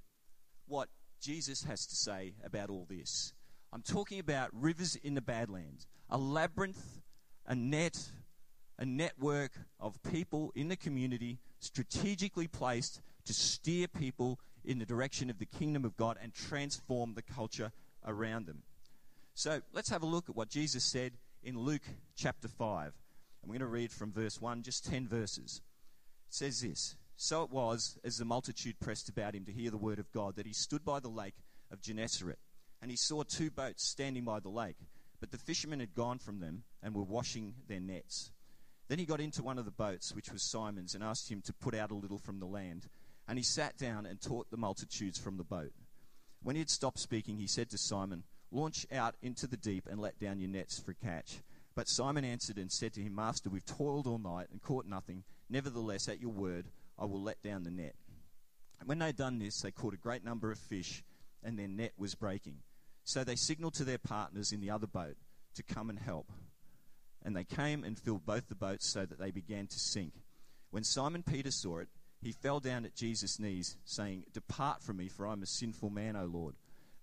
what 0.67 0.89
Jesus 1.19 1.63
has 1.63 1.87
to 1.87 1.95
say 1.95 2.35
about 2.43 2.69
all 2.69 2.85
this. 2.87 3.33
I'm 3.71 3.81
talking 3.81 4.19
about 4.19 4.49
rivers 4.53 4.95
in 4.95 5.15
the 5.15 5.21
Badlands, 5.21 5.87
a 6.07 6.17
labyrinth, 6.19 7.01
a 7.47 7.55
net, 7.55 7.97
a 8.77 8.85
network 8.85 9.53
of 9.79 10.01
people 10.03 10.51
in 10.53 10.67
the 10.67 10.75
community 10.75 11.39
strategically 11.59 12.47
placed 12.47 13.01
to 13.25 13.33
steer 13.33 13.87
people 13.87 14.39
in 14.63 14.77
the 14.77 14.85
direction 14.85 15.31
of 15.31 15.39
the 15.39 15.47
kingdom 15.47 15.83
of 15.83 15.97
God 15.97 16.17
and 16.21 16.31
transform 16.31 17.15
the 17.15 17.23
culture 17.23 17.71
around 18.05 18.45
them. 18.45 18.61
So 19.33 19.61
let's 19.73 19.89
have 19.89 20.03
a 20.03 20.07
look 20.07 20.29
at 20.29 20.35
what 20.35 20.49
Jesus 20.49 20.83
said 20.83 21.13
in 21.43 21.59
Luke 21.59 21.83
chapter 22.15 22.47
5. 22.47 22.93
I'm 23.43 23.49
going 23.49 23.59
to 23.59 23.65
read 23.65 23.91
from 23.91 24.13
verse 24.13 24.39
1, 24.39 24.63
just 24.63 24.85
10 24.85 25.07
verses. 25.07 25.61
It 26.29 26.33
says 26.33 26.61
this 26.61 26.95
So 27.17 27.43
it 27.43 27.51
was, 27.51 27.97
as 28.03 28.17
the 28.17 28.25
multitude 28.25 28.79
pressed 28.79 29.09
about 29.09 29.35
him 29.35 29.45
to 29.45 29.51
hear 29.51 29.69
the 29.69 29.77
word 29.77 29.99
of 29.99 30.11
God, 30.11 30.35
that 30.37 30.45
he 30.45 30.53
stood 30.53 30.85
by 30.85 30.99
the 30.99 31.09
lake 31.09 31.35
of 31.69 31.81
Gennesaret, 31.81 32.39
and 32.81 32.89
he 32.89 32.97
saw 32.97 33.23
two 33.23 33.51
boats 33.51 33.85
standing 33.85 34.23
by 34.23 34.39
the 34.39 34.49
lake. 34.49 34.77
But 35.19 35.31
the 35.31 35.37
fishermen 35.37 35.79
had 35.79 35.93
gone 35.93 36.19
from 36.19 36.39
them 36.39 36.63
and 36.81 36.93
were 36.93 37.03
washing 37.03 37.55
their 37.67 37.79
nets. 37.79 38.31
Then 38.89 38.99
he 38.99 39.05
got 39.05 39.21
into 39.21 39.43
one 39.43 39.57
of 39.57 39.65
the 39.65 39.71
boats, 39.71 40.13
which 40.13 40.31
was 40.31 40.43
Simon's, 40.43 40.93
and 40.95 41.03
asked 41.03 41.31
him 41.31 41.41
to 41.41 41.53
put 41.53 41.75
out 41.75 41.91
a 41.91 41.95
little 41.95 42.17
from 42.17 42.39
the 42.39 42.45
land. 42.45 42.87
And 43.27 43.37
he 43.37 43.43
sat 43.43 43.77
down 43.77 44.05
and 44.05 44.21
taught 44.21 44.51
the 44.51 44.57
multitudes 44.57 45.17
from 45.17 45.37
the 45.37 45.45
boat. 45.45 45.71
When 46.41 46.57
he 46.57 46.59
had 46.61 46.69
stopped 46.69 46.99
speaking, 46.99 47.37
he 47.37 47.47
said 47.47 47.69
to 47.69 47.77
Simon, 47.77 48.23
Launch 48.53 48.85
out 48.91 49.15
into 49.23 49.47
the 49.47 49.57
deep 49.57 49.87
and 49.89 49.99
let 49.99 50.19
down 50.19 50.39
your 50.39 50.49
nets 50.49 50.79
for 50.79 50.91
a 50.91 50.95
catch. 50.95 51.41
But 51.75 51.89
Simon 51.89 52.23
answered 52.23 52.59
and 52.59 52.71
said 52.71 52.93
to 52.93 53.01
him, 53.01 53.15
Master, 53.15 53.49
we've 53.49 53.65
toiled 53.65 54.05
all 54.05 54.19
night 54.19 54.47
and 54.51 54.61
caught 54.61 54.85
nothing. 54.85 55.23
Nevertheless, 55.49 56.07
at 56.07 56.21
your 56.21 56.29
word, 56.29 56.65
I 56.99 57.05
will 57.05 57.21
let 57.21 57.41
down 57.41 57.63
the 57.63 57.71
net. 57.71 57.95
And 58.79 58.87
when 58.87 58.99
they 58.99 59.07
had 59.07 59.17
done 59.17 59.39
this, 59.39 59.61
they 59.61 59.71
caught 59.71 59.95
a 59.95 59.97
great 59.97 60.23
number 60.23 60.51
of 60.51 60.59
fish, 60.59 61.03
and 61.43 61.57
their 61.57 61.67
net 61.67 61.93
was 61.97 62.13
breaking. 62.13 62.57
So 63.03 63.23
they 63.23 63.35
signaled 63.35 63.73
to 63.75 63.83
their 63.83 63.97
partners 63.97 64.51
in 64.51 64.61
the 64.61 64.69
other 64.69 64.87
boat 64.87 65.15
to 65.55 65.63
come 65.63 65.89
and 65.89 65.97
help. 65.97 66.31
And 67.25 67.35
they 67.35 67.45
came 67.45 67.83
and 67.83 67.97
filled 67.97 68.25
both 68.25 68.49
the 68.49 68.55
boats 68.55 68.87
so 68.87 69.05
that 69.05 69.19
they 69.19 69.31
began 69.31 69.65
to 69.65 69.79
sink. 69.79 70.13
When 70.69 70.83
Simon 70.83 71.23
Peter 71.23 71.51
saw 71.51 71.79
it, 71.79 71.87
he 72.21 72.31
fell 72.31 72.59
down 72.59 72.85
at 72.85 72.95
Jesus' 72.95 73.39
knees, 73.39 73.77
saying, 73.83 74.25
Depart 74.31 74.83
from 74.83 74.97
me, 74.97 75.07
for 75.07 75.27
I 75.27 75.31
am 75.31 75.41
a 75.41 75.47
sinful 75.47 75.89
man, 75.89 76.15
O 76.15 76.25
Lord. 76.25 76.55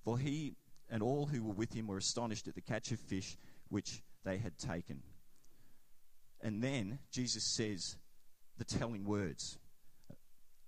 For 0.05 0.19
he 0.19 0.55
and 0.91 1.03
all 1.03 1.27
who 1.27 1.45
were 1.45 1.55
with 1.55 1.73
him 1.73 1.87
were 1.87 1.99
astonished 1.99 2.49
at 2.49 2.55
the 2.55 2.61
catch 2.61 2.91
of 2.91 2.99
fish 2.99 3.37
which 3.69 4.03
they 4.25 4.39
had 4.39 4.59
taken. 4.59 5.03
And 6.41 6.63
then 6.63 6.99
Jesus 7.11 7.45
says 7.45 7.97
the 8.59 8.65
telling 8.65 9.05
words 9.05 9.59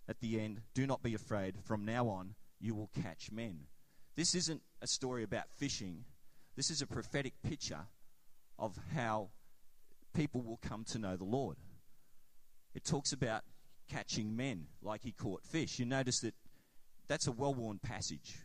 at 0.09 0.21
the 0.21 0.41
end 0.41 0.61
Do 0.75 0.87
not 0.87 1.03
be 1.03 1.15
afraid. 1.15 1.57
From 1.65 1.85
now 1.85 2.09
on, 2.09 2.35
you 2.61 2.75
will 2.75 2.91
catch 3.03 3.31
men. 3.33 3.61
This 4.15 4.35
isn't 4.35 4.63
a 4.81 4.87
story 4.87 5.25
about 5.25 5.51
fishing, 5.59 6.05
this 6.57 6.71
is 6.71 6.83
a 6.83 6.87
prophetic 6.87 7.35
picture 7.43 7.87
of 8.59 8.79
how 8.95 9.31
people 10.15 10.43
will 10.43 10.59
come 10.59 10.85
to 10.85 10.99
know 10.99 11.17
the 11.17 11.25
Lord. 11.25 11.57
It 12.75 12.85
talks 12.85 13.13
about 13.13 13.43
catching 13.89 14.37
men 14.37 14.67
like 14.83 15.03
he 15.03 15.13
caught 15.13 15.43
fish. 15.45 15.79
You 15.79 15.87
notice 15.87 16.21
that 16.21 16.35
that's 17.09 17.27
a 17.27 17.33
well 17.33 17.55
worn 17.55 17.79
passage. 17.79 18.37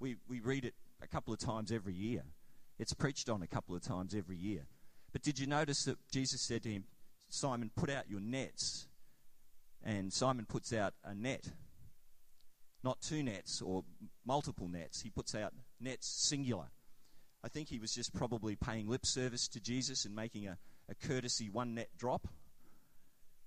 We, 0.00 0.16
we 0.28 0.40
read 0.40 0.64
it 0.64 0.74
a 1.02 1.06
couple 1.06 1.32
of 1.32 1.38
times 1.38 1.72
every 1.72 1.94
year, 1.94 2.22
it's 2.78 2.92
preached 2.94 3.28
on 3.28 3.42
a 3.42 3.46
couple 3.46 3.74
of 3.74 3.82
times 3.82 4.14
every 4.14 4.36
year. 4.36 4.66
But 5.12 5.22
did 5.22 5.38
you 5.38 5.46
notice 5.46 5.84
that 5.84 5.96
Jesus 6.10 6.42
said 6.42 6.62
to 6.64 6.68
him, 6.68 6.84
Simon, 7.28 7.70
put 7.74 7.90
out 7.90 8.08
your 8.08 8.20
nets? 8.20 8.88
And 9.82 10.12
Simon 10.12 10.46
puts 10.46 10.72
out 10.72 10.94
a 11.04 11.14
net. 11.14 11.52
Not 12.82 13.00
two 13.00 13.22
nets 13.22 13.62
or 13.62 13.84
multiple 14.26 14.68
nets. 14.68 15.00
He 15.02 15.10
puts 15.10 15.34
out 15.34 15.52
nets 15.80 16.06
singular. 16.06 16.66
I 17.42 17.48
think 17.48 17.68
he 17.68 17.78
was 17.78 17.94
just 17.94 18.14
probably 18.14 18.56
paying 18.56 18.88
lip 18.88 19.06
service 19.06 19.48
to 19.48 19.60
Jesus 19.60 20.04
and 20.04 20.14
making 20.14 20.48
a, 20.48 20.58
a 20.88 20.94
courtesy 20.94 21.48
one 21.48 21.74
net 21.74 21.88
drop. 21.96 22.28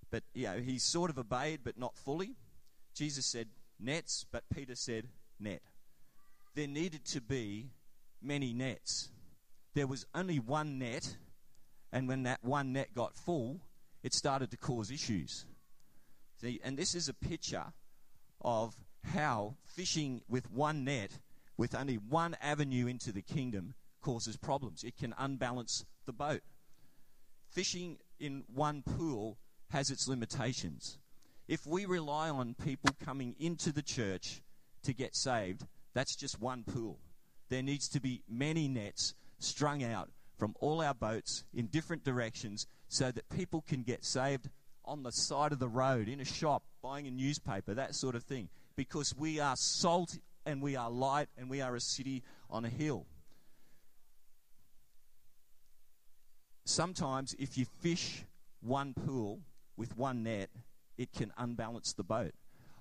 But, 0.10 0.24
you 0.34 0.46
know, 0.46 0.58
he 0.58 0.80
sort 0.80 1.10
of 1.10 1.20
obeyed, 1.20 1.60
but 1.64 1.78
not 1.78 1.96
fully. 1.98 2.36
Jesus 2.96 3.26
said 3.26 3.48
nets, 3.80 4.26
but 4.32 4.44
Peter 4.54 4.76
said 4.76 5.10
net. 5.40 5.62
There 6.56 6.68
needed 6.68 7.06
to 7.06 7.22
be 7.22 7.70
many 8.22 8.54
nets. 8.54 9.10
There 9.74 9.88
was 9.88 10.06
only 10.14 10.40
one 10.40 10.80
net, 10.80 11.16
and 11.92 12.08
when 12.08 12.24
that 12.24 12.44
one 12.44 12.74
net 12.74 12.94
got 12.94 13.16
full, 13.16 13.62
it 14.04 14.14
started 14.14 14.52
to 14.52 14.58
cause 14.58 14.92
issues. 14.92 15.46
See, 16.42 16.60
and 16.64 16.78
this 16.78 16.96
is 16.96 17.10
a 17.10 17.14
picture 17.14 17.66
of 18.42 18.76
how 19.04 19.56
fishing 19.66 20.22
with 20.30 20.52
one 20.52 20.84
net, 20.84 21.20
with 21.58 21.76
only 21.76 21.96
one 21.96 22.36
avenue 22.42 22.88
into 22.88 23.12
the 23.12 23.22
kingdom, 23.22 23.74
causes 24.02 24.38
problems. 24.38 24.84
It 24.84 24.98
can 24.98 25.14
unbalance 25.18 25.86
the 26.06 26.14
boat. 26.14 26.42
Fishing 27.50 27.98
in 28.20 28.44
one 28.54 28.84
pool 28.84 29.38
has 29.70 29.90
its 29.90 30.08
limitations. 30.08 30.98
If 31.48 31.66
we 31.66 31.86
rely 31.86 32.30
on 32.30 32.54
people 32.54 32.96
coming 33.04 33.36
into 33.40 33.72
the 33.72 33.82
church 33.82 34.42
to 34.84 34.94
get 34.94 35.16
saved, 35.16 35.66
that's 35.94 36.16
just 36.16 36.40
one 36.40 36.64
pool. 36.64 37.00
There 37.50 37.64
needs 37.64 37.88
to 37.90 38.00
be 38.00 38.22
many 38.30 38.68
nets 38.68 39.14
strung 39.40 39.84
out 39.84 40.10
from 40.38 40.56
all 40.60 40.82
our 40.82 40.94
boats 40.94 41.44
in 41.54 41.68
different 41.68 42.04
directions 42.04 42.68
so 42.88 43.12
that 43.12 43.30
people 43.30 43.62
can 43.68 43.84
get 43.84 44.06
saved 44.06 44.50
on 44.86 45.04
the 45.04 45.12
side 45.12 45.52
of 45.52 45.60
the 45.60 45.68
road, 45.68 46.08
in 46.08 46.20
a 46.20 46.26
shop, 46.26 46.64
buying 46.82 47.06
a 47.08 47.12
newspaper, 47.12 47.74
that 47.74 47.94
sort 47.96 48.16
of 48.16 48.24
thing. 48.24 48.50
Because 48.76 49.14
we 49.16 49.40
are 49.40 49.56
salt 49.56 50.18
and 50.46 50.62
we 50.62 50.76
are 50.76 50.90
light 50.90 51.28
and 51.38 51.50
we 51.50 51.62
are 51.62 51.76
a 51.76 51.82
city 51.82 52.24
on 52.50 52.66
a 52.66 52.70
hill. 52.70 53.06
Sometimes, 56.66 57.36
if 57.38 57.58
you 57.58 57.66
fish 57.82 58.24
one 58.62 58.94
pool 58.94 59.40
with 59.76 59.98
one 59.98 60.24
net, 60.24 60.50
it 60.98 61.12
can 61.14 61.32
unbalance 61.38 61.94
the 61.94 62.04
boat. 62.04 62.34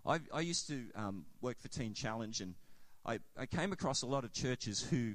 I, 0.07 0.21
I 0.33 0.41
used 0.41 0.69
to 0.69 0.85
um, 0.95 1.27
work 1.41 1.59
for 1.61 1.69
Teen 1.69 1.95
Challenge, 1.95 2.41
and 2.41 2.55
I, 3.09 3.21
I 3.39 3.47
came 3.47 3.73
across 3.73 4.03
a 4.03 4.07
lot 4.07 4.25
of 4.25 4.35
churches 4.35 4.87
who, 4.91 5.15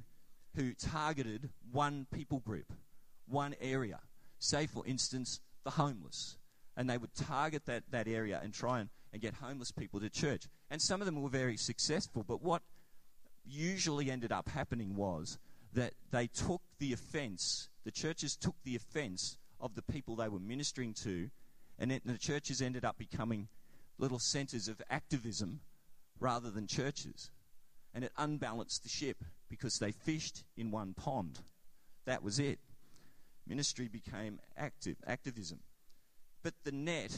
who 0.55 0.73
targeted 0.73 1.51
one 1.71 2.07
people 2.11 2.39
group, 2.39 2.73
one 3.27 3.53
area. 3.61 3.99
Say, 4.39 4.65
for 4.65 4.83
instance, 4.87 5.41
the 5.63 5.69
homeless. 5.69 6.37
And 6.75 6.89
they 6.89 6.97
would 6.97 7.13
target 7.13 7.67
that, 7.67 7.83
that 7.91 8.07
area 8.07 8.39
and 8.43 8.51
try 8.51 8.79
and, 8.79 8.89
and 9.11 9.21
get 9.21 9.35
homeless 9.35 9.71
people 9.71 9.99
to 9.99 10.09
church. 10.09 10.45
And 10.71 10.81
some 10.81 11.01
of 11.01 11.05
them 11.05 11.21
were 11.21 11.29
very 11.29 11.55
successful, 11.55 12.25
but 12.27 12.41
what 12.41 12.63
usually 13.45 14.09
ended 14.09 14.31
up 14.31 14.49
happening 14.49 14.95
was 14.95 15.37
that 15.73 15.93
they 16.09 16.25
took 16.25 16.61
the 16.79 16.93
offense, 16.93 17.69
the 17.83 17.91
churches 17.91 18.35
took 18.35 18.55
the 18.63 18.75
offense 18.75 19.37
of 19.61 19.75
the 19.75 19.83
people 19.83 20.15
they 20.15 20.29
were 20.29 20.39
ministering 20.39 20.95
to, 21.03 21.29
and 21.77 21.91
it, 21.91 22.01
the 22.05 22.17
churches 22.17 22.59
ended 22.59 22.85
up 22.85 22.97
becoming 22.97 23.49
little 23.99 24.19
centers 24.19 24.67
of 24.67 24.81
activism 24.89 25.59
rather 26.19 26.49
than 26.49 26.65
churches. 26.65 27.29
And 27.93 28.03
it 28.03 28.11
unbalanced 28.17 28.83
the 28.83 28.89
ship 28.89 29.17
because 29.49 29.77
they 29.77 29.91
fished 29.91 30.43
in 30.57 30.71
one 30.71 30.93
pond. 30.93 31.39
That 32.05 32.23
was 32.23 32.39
it. 32.39 32.59
Ministry 33.47 33.87
became 33.87 34.39
active, 34.57 34.97
activism. 35.05 35.59
But 36.41 36.53
the 36.63 36.71
net, 36.71 37.15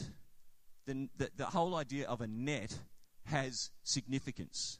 the, 0.86 1.08
the, 1.16 1.30
the 1.36 1.46
whole 1.46 1.74
idea 1.76 2.06
of 2.06 2.20
a 2.20 2.26
net 2.26 2.78
has 3.24 3.70
significance. 3.82 4.78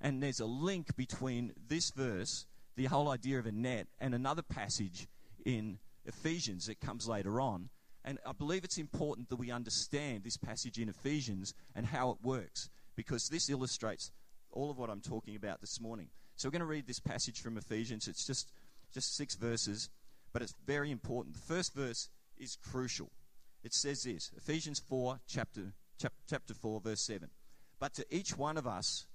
And 0.00 0.22
there's 0.22 0.40
a 0.40 0.46
link 0.46 0.94
between 0.96 1.52
this 1.68 1.90
verse, 1.90 2.46
the 2.76 2.86
whole 2.86 3.10
idea 3.10 3.38
of 3.38 3.46
a 3.46 3.52
net, 3.52 3.86
and 3.98 4.14
another 4.14 4.42
passage 4.42 5.08
in 5.44 5.78
Ephesians 6.04 6.66
that 6.66 6.80
comes 6.80 7.08
later 7.08 7.40
on. 7.40 7.70
And 8.04 8.18
I 8.24 8.32
believe 8.32 8.64
it's 8.64 8.78
important 8.78 9.28
that 9.28 9.36
we 9.36 9.50
understand 9.50 10.24
this 10.24 10.36
passage 10.36 10.78
in 10.78 10.88
Ephesians 10.88 11.54
and 11.74 11.86
how 11.86 12.10
it 12.10 12.18
works, 12.22 12.70
because 12.96 13.28
this 13.28 13.50
illustrates 13.50 14.10
all 14.52 14.70
of 14.70 14.78
what 14.78 14.90
I'm 14.90 15.00
talking 15.00 15.36
about 15.36 15.60
this 15.60 15.80
morning. 15.80 16.08
So 16.36 16.48
we're 16.48 16.52
going 16.52 16.60
to 16.60 16.66
read 16.66 16.86
this 16.86 17.00
passage 17.00 17.40
from 17.40 17.56
Ephesians. 17.56 18.08
It's 18.08 18.26
just, 18.26 18.52
just 18.92 19.16
six 19.16 19.34
verses, 19.34 19.88
but 20.32 20.42
it's 20.42 20.54
very 20.66 20.90
important. 20.90 21.34
The 21.34 21.54
first 21.54 21.74
verse 21.74 22.08
is 22.36 22.56
crucial. 22.56 23.10
It 23.64 23.74
says 23.74 24.04
this 24.04 24.30
Ephesians 24.36 24.78
4, 24.78 25.20
chapter, 25.28 25.72
chap, 26.00 26.12
chapter 26.28 26.54
4, 26.54 26.80
verse 26.80 27.00
7. 27.00 27.28
But 27.80 27.94
to 27.94 28.06
each 28.10 28.36
one 28.36 28.56
of 28.56 28.66
us, 28.66 29.06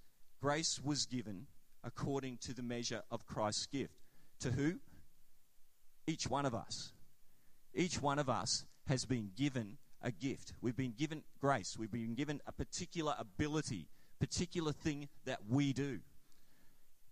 grace 0.42 0.80
was 0.84 1.06
given 1.06 1.48
according 1.84 2.38
to 2.38 2.54
the 2.54 2.63
measure 2.63 3.04
of 3.12 3.25
Christ's 3.25 3.66
gift. 3.68 3.94
To 4.42 4.52
who? 4.52 4.75
Each 6.08 6.28
one 6.28 6.46
of 6.46 6.54
us. 6.54 6.92
Each 7.74 8.02
one 8.02 8.20
of 8.20 8.30
us 8.30 8.66
has 8.88 9.06
been 9.06 9.32
given 9.36 9.78
a 10.02 10.12
gift. 10.12 10.54
We've 10.62 10.75
been 10.75 10.94
given 10.98 11.24
grace. 11.40 11.78
We've 11.78 11.92
been 11.92 12.16
given 12.16 12.42
a 12.46 12.52
particular 12.52 13.16
ability, 13.18 13.88
particular 14.24 14.72
thing 14.72 15.10
that 15.25 15.39
we 15.50 15.74
do. 15.74 16.00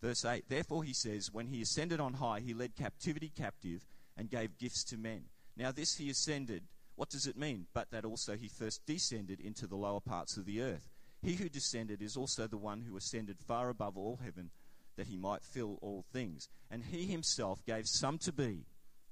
Verse 0.01 0.23
8 0.23 0.45
Therefore, 0.47 0.85
he 0.85 0.93
says, 0.93 1.29
when 1.29 1.47
he 1.47 1.61
ascended 1.61 1.99
on 1.99 2.13
high, 2.13 2.39
he 2.39 2.53
led 2.53 2.73
captivity 2.77 3.29
captive 3.35 3.85
and 4.15 4.29
gave 4.29 4.57
gifts 4.57 4.85
to 4.85 4.97
men. 4.97 5.25
Now, 5.57 5.73
this 5.73 5.97
he 5.97 6.09
ascended, 6.09 6.63
what 6.95 7.09
does 7.09 7.27
it 7.27 7.35
mean? 7.37 7.67
But 7.73 7.91
that 7.91 8.05
also 8.05 8.37
he 8.37 8.47
first 8.47 8.85
descended 8.85 9.41
into 9.41 9.67
the 9.67 9.75
lower 9.75 9.99
parts 9.99 10.37
of 10.37 10.45
the 10.45 10.61
earth. 10.61 10.87
He 11.21 11.33
who 11.33 11.49
descended 11.49 12.01
is 12.01 12.15
also 12.15 12.47
the 12.47 12.57
one 12.57 12.79
who 12.79 12.95
ascended 12.95 13.39
far 13.45 13.67
above 13.67 13.97
all 13.97 14.19
heaven, 14.23 14.49
that 14.95 15.07
he 15.07 15.17
might 15.17 15.43
fill 15.43 15.79
all 15.81 16.05
things. 16.13 16.47
And 16.69 16.85
he 16.85 17.07
himself 17.07 17.65
gave 17.65 17.87
some 17.87 18.19
to 18.19 18.31
be 18.31 18.67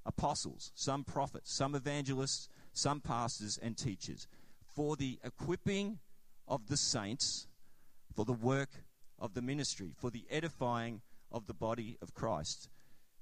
apostles, 0.06 0.72
some 0.74 1.04
prophets, 1.04 1.54
some 1.54 1.74
evangelists, 1.74 2.48
some 2.72 3.02
pastors 3.02 3.58
and 3.60 3.76
teachers, 3.76 4.26
for 4.74 4.96
the 4.96 5.18
equipping 5.22 5.98
of 6.48 6.68
the 6.68 6.78
saints, 6.78 7.46
for 8.14 8.24
the 8.24 8.32
work 8.32 8.70
of 9.18 9.34
the 9.34 9.42
ministry, 9.42 9.92
for 9.96 10.10
the 10.10 10.24
edifying 10.30 11.02
of 11.30 11.46
the 11.46 11.54
body 11.54 11.98
of 12.02 12.14
Christ, 12.14 12.68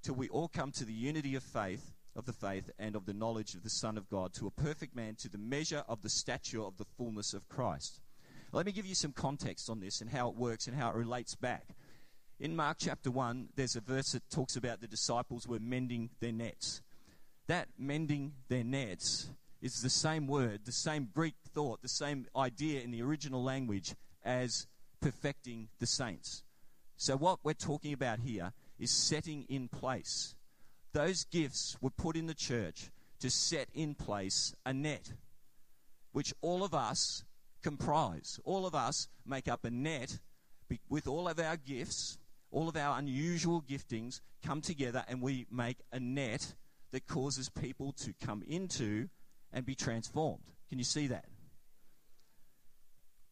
till 0.02 0.14
we 0.14 0.28
all 0.28 0.48
come 0.48 0.72
to 0.72 0.84
the 0.84 0.92
unity 0.92 1.34
of 1.34 1.42
faith, 1.42 1.92
of 2.16 2.24
the 2.24 2.32
faith, 2.32 2.70
and 2.78 2.96
of 2.96 3.06
the 3.06 3.12
knowledge 3.12 3.54
of 3.54 3.62
the 3.62 3.70
Son 3.70 3.98
of 3.98 4.08
God, 4.08 4.32
to 4.34 4.46
a 4.46 4.50
perfect 4.50 4.96
man, 4.96 5.14
to 5.16 5.28
the 5.28 5.38
measure 5.38 5.84
of 5.88 6.02
the 6.02 6.10
stature 6.10 6.62
of 6.62 6.76
the 6.76 6.86
fullness 6.96 7.34
of 7.34 7.48
Christ. 7.48 8.00
Let 8.52 8.66
me 8.66 8.72
give 8.72 8.86
you 8.86 8.94
some 8.94 9.12
context 9.12 9.68
on 9.68 9.80
this 9.80 10.00
and 10.00 10.08
how 10.08 10.28
it 10.28 10.36
works 10.36 10.66
and 10.66 10.76
how 10.76 10.88
it 10.90 10.96
relates 10.96 11.34
back. 11.34 11.74
In 12.40 12.56
Mark 12.56 12.78
chapter 12.80 13.10
1, 13.10 13.48
there's 13.56 13.76
a 13.76 13.80
verse 13.80 14.12
that 14.12 14.30
talks 14.30 14.56
about 14.56 14.80
the 14.80 14.86
disciples 14.86 15.46
were 15.46 15.58
mending 15.58 16.10
their 16.20 16.32
nets. 16.32 16.82
That 17.46 17.68
mending 17.76 18.32
their 18.48 18.64
nets 18.64 19.28
is 19.60 19.82
the 19.82 19.90
same 19.90 20.26
word, 20.26 20.60
the 20.64 20.72
same 20.72 21.08
Greek 21.12 21.34
thought, 21.52 21.82
the 21.82 21.88
same 21.88 22.26
idea 22.36 22.80
in 22.80 22.90
the 22.90 23.02
original 23.02 23.42
language 23.42 23.94
as 24.24 24.66
perfecting 25.00 25.68
the 25.78 25.86
saints. 25.86 26.42
So, 26.96 27.16
what 27.16 27.40
we're 27.42 27.54
talking 27.54 27.92
about 27.92 28.20
here 28.20 28.52
is 28.78 28.90
setting 28.90 29.44
in 29.48 29.68
place. 29.68 30.34
Those 30.92 31.24
gifts 31.24 31.76
were 31.80 31.90
put 31.90 32.16
in 32.16 32.26
the 32.26 32.34
church 32.34 32.90
to 33.20 33.30
set 33.30 33.68
in 33.74 33.94
place 33.94 34.54
a 34.64 34.72
net, 34.72 35.12
which 36.12 36.34
all 36.40 36.64
of 36.64 36.74
us 36.74 37.24
comprise. 37.62 38.40
All 38.44 38.66
of 38.66 38.74
us 38.74 39.08
make 39.26 39.48
up 39.48 39.64
a 39.64 39.70
net 39.70 40.18
with 40.88 41.06
all 41.06 41.28
of 41.28 41.38
our 41.38 41.56
gifts 41.56 42.18
all 42.50 42.68
of 42.68 42.76
our 42.76 42.98
unusual 42.98 43.62
giftings 43.62 44.20
come 44.44 44.60
together 44.60 45.04
and 45.08 45.20
we 45.20 45.46
make 45.50 45.78
a 45.92 46.00
net 46.00 46.54
that 46.92 47.06
causes 47.06 47.48
people 47.48 47.92
to 47.92 48.14
come 48.24 48.42
into 48.46 49.08
and 49.52 49.66
be 49.66 49.74
transformed. 49.74 50.44
Can 50.68 50.78
you 50.78 50.84
see 50.84 51.08
that? 51.08 51.26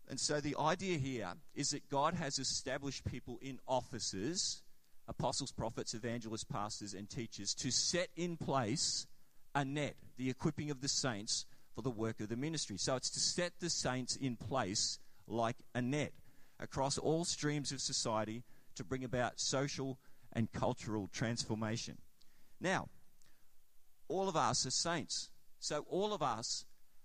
And 0.09 0.21
so 0.21 0.41
the 0.41 0.57
idea 0.59 0.99
here 0.99 1.33
is 1.55 1.71
that 1.71 1.89
God 1.89 2.15
has 2.15 2.39
established 2.39 3.05
people 3.05 3.39
in 3.43 3.59
offices 3.67 4.63
apostles, 5.09 5.53
prophets, 5.53 5.95
evangelists, 5.95 6.45
pastors, 6.45 6.95
and 6.95 7.09
teachers 7.09 7.55
to 7.55 7.71
set 7.71 8.09
in 8.17 8.37
place 8.37 9.07
a 9.55 9.65
net, 9.65 9.95
the 10.17 10.29
equipping 10.29 10.71
of 10.71 10.81
the 10.81 10.89
saints 10.89 11.47
for 11.75 11.83
the 11.83 11.91
work 11.91 12.21
of 12.21 12.29
the 12.29 12.37
ministry. 12.37 12.77
So 12.77 12.97
it's 12.97 13.11
to 13.11 13.21
set 13.21 13.53
the 13.61 13.71
saints 13.71 14.17
in 14.17 14.37
place 14.37 14.99
like 15.27 15.57
a 15.75 15.83
net 15.83 16.13
across 16.59 16.99
all 16.99 17.25
streams 17.25 17.73
of 17.73 17.81
society 17.81 18.43
to 18.75 18.85
bring 18.85 19.05
about 19.05 19.41
social 19.41 19.99
and 20.33 20.51
cultural 20.53 21.09
transformation. 21.13 21.99
Now, 22.61 22.89
all 24.09 24.29
of 24.29 24.37
us 24.37 24.67
are 24.67 24.71
saints. 24.71 25.31
So 25.59 25.85
all 25.89 26.13
of 26.13 26.23
us 26.23 26.65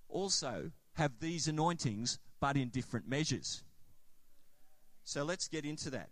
also 0.10 0.72
have 0.94 1.20
these 1.20 1.48
anointings, 1.48 2.20
but 2.42 2.58
in 2.58 2.68
different 2.68 3.08
measures. 3.08 3.64
So 5.06 5.24
let's 5.24 5.48
get 5.48 5.64
into 5.64 5.90
that. 5.92 6.10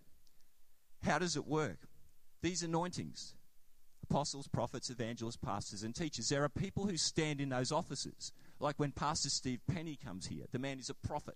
How 1.04 1.20
does 1.20 1.36
it 1.36 1.46
work? 1.46 1.80
These 2.42 2.64
anointings 2.64 3.36
apostles, 4.10 4.48
prophets, 4.48 4.90
evangelists, 4.90 5.38
pastors, 5.38 5.84
and 5.84 5.94
teachers. 5.94 6.30
There 6.30 6.44
are 6.44 6.50
people 6.50 6.88
who 6.88 6.98
stand 6.98 7.40
in 7.42 7.50
those 7.50 7.72
offices. 7.72 8.32
Like 8.60 8.80
when 8.80 8.92
Pastor 8.92 9.30
Steve 9.30 9.60
Penny 9.68 10.00
comes 10.04 10.26
here, 10.26 10.46
the 10.52 10.58
man 10.58 10.80
is 10.80 10.90
a 10.90 10.96
prophet. 10.96 11.36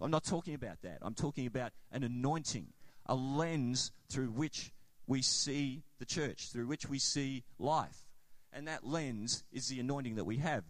I'm 0.00 0.10
not 0.10 0.24
talking 0.24 0.54
about 0.54 0.82
that. 0.82 0.98
I'm 1.02 1.14
talking 1.14 1.46
about 1.46 1.70
an 1.92 2.02
anointing 2.02 2.72
a 3.06 3.14
lens 3.14 3.92
through 4.08 4.30
which 4.30 4.72
we 5.06 5.22
see 5.22 5.82
the 5.98 6.04
church, 6.04 6.50
through 6.52 6.66
which 6.66 6.88
we 6.88 6.98
see 6.98 7.44
life. 7.58 8.04
And 8.52 8.68
that 8.68 8.86
lens 8.86 9.44
is 9.52 9.68
the 9.68 9.80
anointing 9.80 10.16
that 10.16 10.24
we 10.24 10.38
have. 10.38 10.64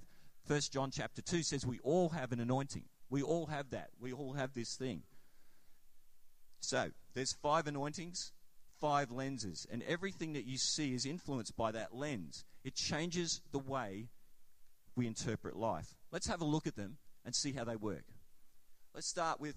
First 0.46 0.72
John 0.72 0.90
chapter 0.90 1.22
2 1.22 1.42
says 1.42 1.66
we 1.66 1.78
all 1.80 2.10
have 2.10 2.32
an 2.32 2.40
anointing. 2.40 2.84
We 3.12 3.22
all 3.22 3.46
have 3.46 3.70
that. 3.70 3.90
We 4.00 4.12
all 4.12 4.32
have 4.32 4.54
this 4.54 4.74
thing. 4.74 5.02
So, 6.60 6.90
there's 7.14 7.32
five 7.32 7.66
anointings, 7.66 8.32
five 8.80 9.10
lenses, 9.10 9.66
and 9.70 9.82
everything 9.82 10.32
that 10.32 10.46
you 10.46 10.56
see 10.56 10.94
is 10.94 11.06
influenced 11.06 11.56
by 11.56 11.72
that 11.72 11.94
lens. 11.94 12.44
It 12.64 12.74
changes 12.74 13.40
the 13.52 13.58
way 13.58 14.08
we 14.96 15.06
interpret 15.06 15.56
life. 15.56 15.94
Let's 16.10 16.28
have 16.28 16.40
a 16.40 16.44
look 16.46 16.66
at 16.66 16.76
them 16.76 16.96
and 17.24 17.34
see 17.34 17.52
how 17.52 17.64
they 17.64 17.76
work. 17.76 18.04
Let's 18.94 19.08
start 19.08 19.40
with 19.40 19.56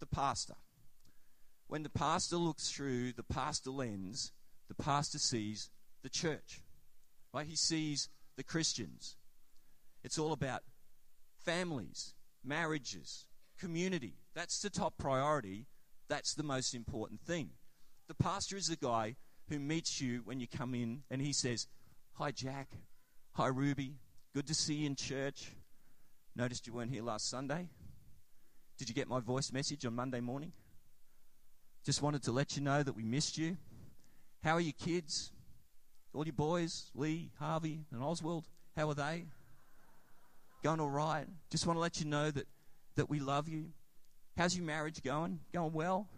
the 0.00 0.06
pastor 0.06 0.54
when 1.68 1.82
the 1.82 1.90
pastor 1.90 2.36
looks 2.36 2.70
through 2.70 3.12
the 3.12 3.22
pastor 3.22 3.70
lens, 3.70 4.32
the 4.68 4.74
pastor 4.74 5.18
sees 5.18 5.70
the 6.02 6.08
church. 6.08 6.60
Right? 7.32 7.46
He 7.46 7.56
sees 7.56 8.08
the 8.36 8.44
Christians. 8.44 9.16
It's 10.02 10.18
all 10.18 10.32
about 10.32 10.62
families, 11.44 12.14
marriages, 12.44 13.26
community. 13.58 14.14
That's 14.34 14.60
the 14.60 14.70
top 14.70 14.98
priority. 14.98 15.66
That's 16.08 16.34
the 16.34 16.42
most 16.42 16.74
important 16.74 17.20
thing. 17.20 17.50
The 18.08 18.14
pastor 18.14 18.56
is 18.56 18.66
the 18.66 18.76
guy 18.76 19.16
who 19.48 19.58
meets 19.58 20.00
you 20.00 20.22
when 20.24 20.40
you 20.40 20.46
come 20.46 20.74
in 20.74 21.02
and 21.10 21.20
he 21.20 21.32
says, 21.32 21.66
Hi, 22.14 22.30
Jack. 22.30 22.68
Hi, 23.32 23.48
Ruby. 23.48 23.94
Good 24.34 24.46
to 24.46 24.54
see 24.54 24.74
you 24.74 24.86
in 24.86 24.96
church. 24.96 25.50
Noticed 26.36 26.66
you 26.66 26.72
weren't 26.72 26.90
here 26.90 27.02
last 27.02 27.28
Sunday. 27.28 27.68
Did 28.78 28.88
you 28.88 28.94
get 28.94 29.08
my 29.08 29.20
voice 29.20 29.52
message 29.52 29.86
on 29.86 29.94
Monday 29.94 30.20
morning? 30.20 30.52
Just 31.84 32.02
wanted 32.02 32.22
to 32.24 32.32
let 32.32 32.56
you 32.56 32.62
know 32.62 32.82
that 32.82 32.94
we 32.94 33.04
missed 33.04 33.38
you. 33.38 33.56
How 34.42 34.54
are 34.54 34.60
your 34.60 34.72
kids? 34.72 35.32
All 36.12 36.24
your 36.24 36.32
boys, 36.32 36.90
Lee, 36.94 37.30
Harvey, 37.38 37.84
and 37.92 38.02
Oswald, 38.02 38.46
how 38.76 38.88
are 38.88 38.94
they? 38.94 39.24
Going 40.64 40.80
all 40.80 40.88
right? 40.88 41.26
Just 41.50 41.66
want 41.66 41.76
to 41.76 41.80
let 41.80 42.00
you 42.00 42.06
know 42.06 42.30
that, 42.30 42.48
that 42.96 43.10
we 43.10 43.20
love 43.20 43.48
you. 43.48 43.66
How's 44.34 44.56
your 44.56 44.64
marriage 44.64 45.02
going? 45.02 45.40
Going 45.52 45.74
well? 45.74 46.08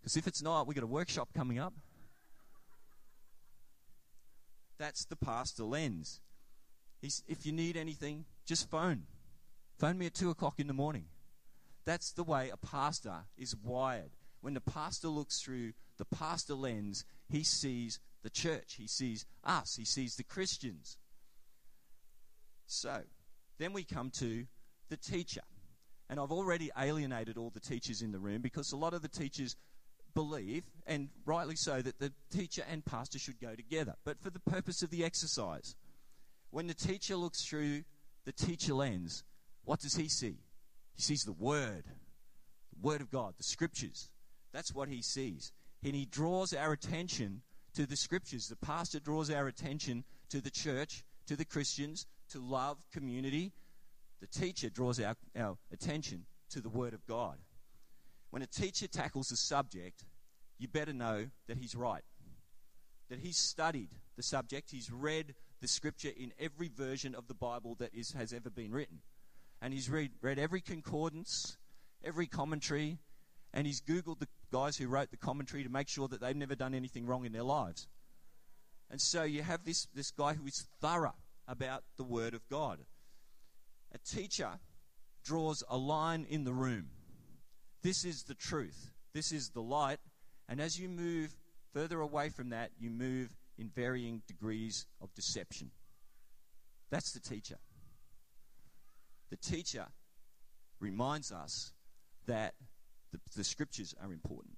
Because 0.00 0.16
if 0.16 0.28
it's 0.28 0.40
not, 0.40 0.68
we've 0.68 0.76
got 0.76 0.84
a 0.84 0.86
workshop 0.86 1.30
coming 1.36 1.58
up. 1.58 1.74
That's 4.78 5.04
the 5.04 5.16
pastor 5.16 5.64
lens. 5.64 6.20
He's, 7.02 7.24
if 7.26 7.44
you 7.44 7.50
need 7.50 7.76
anything, 7.76 8.24
just 8.46 8.70
phone. 8.70 9.02
Phone 9.80 9.98
me 9.98 10.06
at 10.06 10.14
2 10.14 10.30
o'clock 10.30 10.60
in 10.60 10.68
the 10.68 10.72
morning. 10.72 11.06
That's 11.84 12.12
the 12.12 12.22
way 12.22 12.50
a 12.50 12.56
pastor 12.56 13.24
is 13.36 13.56
wired. 13.56 14.10
When 14.42 14.54
the 14.54 14.60
pastor 14.60 15.08
looks 15.08 15.40
through 15.40 15.72
the 15.96 16.04
pastor 16.04 16.54
lens, 16.54 17.04
he 17.28 17.42
sees 17.42 17.98
the 18.22 18.30
church, 18.30 18.74
he 18.78 18.86
sees 18.86 19.26
us, 19.42 19.74
he 19.74 19.84
sees 19.84 20.14
the 20.14 20.22
Christians. 20.22 20.98
So, 22.68 23.00
then 23.58 23.72
we 23.72 23.84
come 23.84 24.10
to 24.18 24.46
the 24.88 24.96
teacher. 24.96 25.42
And 26.10 26.18
I've 26.18 26.32
already 26.32 26.70
alienated 26.78 27.36
all 27.36 27.50
the 27.50 27.60
teachers 27.60 28.00
in 28.00 28.12
the 28.12 28.18
room 28.18 28.40
because 28.40 28.72
a 28.72 28.76
lot 28.76 28.94
of 28.94 29.02
the 29.02 29.08
teachers 29.08 29.56
believe, 30.14 30.64
and 30.86 31.10
rightly 31.26 31.56
so, 31.56 31.82
that 31.82 31.98
the 31.98 32.12
teacher 32.30 32.62
and 32.70 32.84
pastor 32.84 33.18
should 33.18 33.40
go 33.40 33.54
together. 33.54 33.94
But 34.04 34.20
for 34.20 34.30
the 34.30 34.40
purpose 34.40 34.82
of 34.82 34.90
the 34.90 35.04
exercise, 35.04 35.76
when 36.50 36.66
the 36.66 36.74
teacher 36.74 37.16
looks 37.16 37.44
through 37.44 37.84
the 38.24 38.32
teacher 38.32 38.74
lens, 38.74 39.22
what 39.64 39.80
does 39.80 39.96
he 39.96 40.08
see? 40.08 40.38
He 40.94 41.02
sees 41.02 41.22
the 41.24 41.32
Word, 41.32 41.84
the 42.72 42.80
Word 42.80 43.00
of 43.00 43.10
God, 43.10 43.34
the 43.36 43.44
Scriptures. 43.44 44.08
That's 44.52 44.74
what 44.74 44.88
he 44.88 45.02
sees. 45.02 45.52
And 45.84 45.94
he 45.94 46.06
draws 46.06 46.54
our 46.54 46.72
attention 46.72 47.42
to 47.74 47.86
the 47.86 47.96
Scriptures. 47.96 48.48
The 48.48 48.56
pastor 48.56 48.98
draws 48.98 49.30
our 49.30 49.46
attention 49.46 50.04
to 50.30 50.40
the 50.40 50.50
church, 50.50 51.04
to 51.26 51.36
the 51.36 51.44
Christians, 51.44 52.06
to 52.30 52.40
love, 52.40 52.78
community. 52.92 53.52
The 54.20 54.26
teacher 54.26 54.68
draws 54.68 55.00
our, 55.00 55.16
our 55.38 55.56
attention 55.72 56.26
to 56.50 56.60
the 56.60 56.68
Word 56.68 56.94
of 56.94 57.06
God. 57.06 57.36
When 58.30 58.42
a 58.42 58.46
teacher 58.46 58.86
tackles 58.86 59.30
a 59.30 59.36
subject, 59.36 60.04
you 60.58 60.68
better 60.68 60.92
know 60.92 61.28
that 61.46 61.58
he's 61.58 61.74
right. 61.74 62.02
That 63.08 63.20
he's 63.20 63.38
studied 63.38 63.90
the 64.16 64.22
subject, 64.22 64.70
he's 64.70 64.90
read 64.90 65.34
the 65.60 65.68
scripture 65.68 66.10
in 66.16 66.32
every 66.38 66.68
version 66.68 67.14
of 67.14 67.28
the 67.28 67.34
Bible 67.34 67.76
that 67.78 67.94
is, 67.94 68.12
has 68.12 68.32
ever 68.32 68.50
been 68.50 68.72
written. 68.72 68.98
And 69.62 69.72
he's 69.72 69.88
read, 69.88 70.10
read 70.20 70.38
every 70.38 70.60
concordance, 70.60 71.56
every 72.04 72.26
commentary, 72.26 72.98
and 73.54 73.66
he's 73.66 73.80
Googled 73.80 74.18
the 74.18 74.28
guys 74.52 74.76
who 74.76 74.88
wrote 74.88 75.10
the 75.10 75.16
commentary 75.16 75.64
to 75.64 75.70
make 75.70 75.88
sure 75.88 76.08
that 76.08 76.20
they've 76.20 76.36
never 76.36 76.54
done 76.54 76.74
anything 76.74 77.06
wrong 77.06 77.24
in 77.24 77.32
their 77.32 77.42
lives. 77.42 77.88
And 78.90 79.00
so 79.00 79.22
you 79.22 79.42
have 79.42 79.64
this, 79.64 79.86
this 79.94 80.10
guy 80.10 80.34
who 80.34 80.46
is 80.46 80.66
thorough 80.80 81.14
about 81.48 81.82
the 81.96 82.04
Word 82.04 82.34
of 82.34 82.46
God. 82.48 82.80
A 83.92 83.98
teacher 83.98 84.60
draws 85.24 85.64
a 85.68 85.76
line 85.76 86.26
in 86.28 86.44
the 86.44 86.52
room. 86.52 86.90
This 87.82 88.04
is 88.04 88.24
the 88.24 88.34
truth. 88.34 88.92
This 89.14 89.32
is 89.32 89.50
the 89.50 89.62
light. 89.62 89.98
And 90.48 90.60
as 90.60 90.78
you 90.78 90.88
move 90.88 91.34
further 91.72 92.00
away 92.00 92.28
from 92.28 92.50
that, 92.50 92.70
you 92.78 92.90
move 92.90 93.34
in 93.56 93.68
varying 93.68 94.22
degrees 94.26 94.86
of 95.00 95.14
deception. 95.14 95.70
That's 96.90 97.12
the 97.12 97.20
teacher. 97.20 97.58
The 99.30 99.36
teacher 99.36 99.86
reminds 100.80 101.32
us 101.32 101.72
that 102.26 102.54
the, 103.12 103.20
the 103.36 103.44
scriptures 103.44 103.94
are 104.02 104.12
important. 104.12 104.56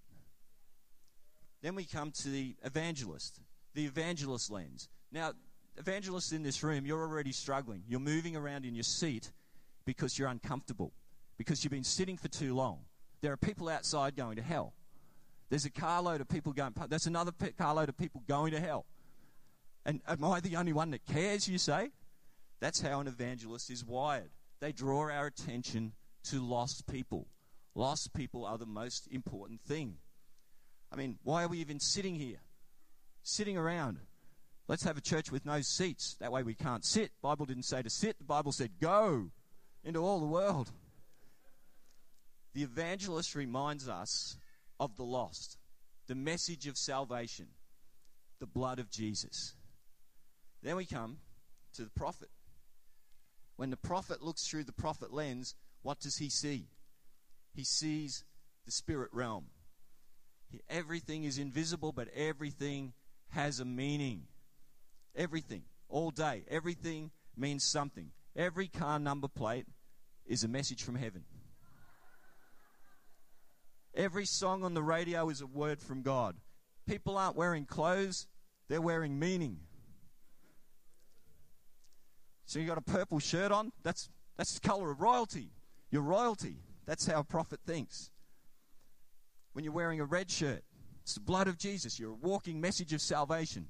Then 1.63 1.75
we 1.75 1.85
come 1.85 2.11
to 2.13 2.29
the 2.29 2.57
evangelist, 2.65 3.41
the 3.75 3.85
evangelist 3.85 4.51
lens. 4.51 4.89
Now, 5.13 5.33
evangelists 5.81 6.33
in 6.33 6.43
this 6.43 6.63
room, 6.63 6.87
you're 6.87 7.03
already 7.03 7.33
struggling. 7.33 7.83
You're 7.89 8.01
moving 8.01 8.37
around 8.37 8.65
in 8.65 8.75
your 8.75 8.85
seat 8.85 9.33
because 9.85 10.19
you're 10.19 10.29
uncomfortable, 10.29 10.93
because 11.39 11.65
you've 11.65 11.73
been 11.73 11.85
sitting 11.85 12.17
for 12.17 12.29
too 12.29 12.55
long. 12.55 12.81
There 13.21 13.33
are 13.33 13.37
people 13.37 13.69
outside 13.69 14.17
going 14.17 14.37
to 14.37 14.43
hell. 14.43 14.75
There's 15.49 15.65
a 15.65 15.71
carload 15.71 16.21
of 16.21 16.29
people 16.29 16.53
going, 16.53 16.75
that's 16.89 17.07
another 17.07 17.33
carload 17.59 17.89
of 17.89 17.97
people 17.97 18.23
going 18.29 18.53
to 18.53 18.61
hell. 18.61 18.87
And 19.85 20.01
am 20.07 20.25
I 20.25 20.41
the 20.41 20.57
only 20.57 20.73
one 20.73 20.91
that 20.93 21.05
cares, 21.07 21.49
you 21.49 21.59
say? 21.59 21.91
That's 22.61 22.81
how 22.81 23.01
an 23.01 23.09
evangelist 23.09 23.71
is 23.71 23.85
wired. 23.85 24.31
They 24.61 24.73
draw 24.73 25.11
our 25.11 25.27
attention 25.27 25.93
to 26.25 26.41
lost 26.41 26.87
people. 26.87 27.27
Lost 27.75 28.13
people 28.13 28.45
are 28.45 28.59
the 28.59 28.67
most 28.67 29.09
important 29.11 29.61
thing. 29.63 29.97
I 30.93 30.97
mean, 30.97 31.19
why 31.23 31.45
are 31.45 31.49
we 31.49 31.59
even 31.59 31.81
sitting 31.81 32.15
here? 32.15 32.41
Sitting 33.23 33.57
around. 33.57 33.99
Let's 34.71 34.85
have 34.85 34.97
a 34.97 35.01
church 35.01 35.33
with 35.33 35.45
no 35.45 35.63
seats. 35.63 36.15
That 36.21 36.31
way 36.31 36.45
we 36.45 36.55
can't 36.55 36.85
sit. 36.85 37.11
The 37.21 37.29
Bible 37.29 37.45
didn't 37.45 37.65
say 37.65 37.83
to 37.83 37.91
sit, 37.91 38.17
the 38.19 38.25
Bible 38.25 38.53
said 38.53 38.71
go 38.81 39.33
into 39.83 39.99
all 39.99 40.21
the 40.21 40.27
world. 40.27 40.71
The 42.55 42.63
evangelist 42.63 43.35
reminds 43.35 43.89
us 43.89 44.37
of 44.79 44.97
the 44.97 45.03
lost, 45.03 45.59
the 46.07 46.15
message 46.15 46.69
of 46.69 46.77
salvation, 46.77 47.49
the 48.39 48.47
blood 48.47 48.79
of 48.79 48.93
Jesus. 48.93 49.57
Then 50.63 50.77
we 50.77 50.87
come 50.87 51.17
to 51.75 51.83
the 51.83 51.91
prophet. 51.91 52.29
When 53.57 53.71
the 53.71 53.77
prophet 53.77 54.23
looks 54.23 54.47
through 54.47 54.65
the 54.65 54.73
prophet 54.73 55.13
lens, 55.13 55.57
what 55.83 55.99
does 55.99 56.19
he 56.19 56.31
see? 56.31 56.69
He 57.53 57.65
sees 57.65 58.23
the 58.67 58.71
spirit 58.71 59.11
realm. 59.13 59.47
Everything 60.69 61.25
is 61.25 61.39
invisible, 61.39 61.91
but 61.91 62.07
everything 62.15 62.93
has 63.31 63.59
a 63.59 63.65
meaning. 63.65 64.29
Everything, 65.15 65.63
all 65.89 66.11
day, 66.11 66.45
everything 66.49 67.11
means 67.37 67.65
something. 67.65 68.11
Every 68.37 68.69
car 68.69 68.99
number 68.99 69.29
plate 69.29 69.67
is 70.27 70.45
a 70.45 70.49
message 70.49 70.83
from 70.83 70.95
heaven. 70.95 71.25
Every 73.95 74.25
song 74.25 74.63
on 74.63 74.75
the 74.75 74.83
radio 74.83 75.29
is 75.29 75.41
a 75.41 75.47
word 75.47 75.81
from 75.81 76.03
God. 76.03 76.37
People 76.87 77.19
aren't 77.19 77.37
wearing 77.37 77.67
clothes, 77.67 78.29
they're 78.69 78.81
wearing 78.81 79.19
meaning. 79.19 79.59
So 82.45 82.59
you 82.59 82.67
got 82.67 82.79
a 82.79 82.83
purple 82.83 83.19
shirt 83.19 83.53
on, 83.53 83.73
that's 83.83 84.09
that's 84.37 84.55
the 84.55 84.67
color 84.67 84.91
of 84.91 85.03
royalty. 85.03 85.51
You're 85.91 86.03
royalty. 86.03 86.57
That's 86.87 87.07
how 87.07 87.21
a 87.21 87.25
prophet 87.25 87.61
thinks. 87.67 88.11
When 89.53 89.65
you're 89.65 89.75
wearing 89.75 90.01
a 90.01 90.05
red 90.05 90.31
shirt, 90.31 90.63
it's 91.03 91.15
the 91.15 91.21
blood 91.21 91.47
of 91.47 91.59
Jesus. 91.59 91.99
You're 91.99 92.13
a 92.13 92.15
walking 92.15 92.61
message 92.61 92.93
of 92.93 93.03
salvation. 93.03 93.69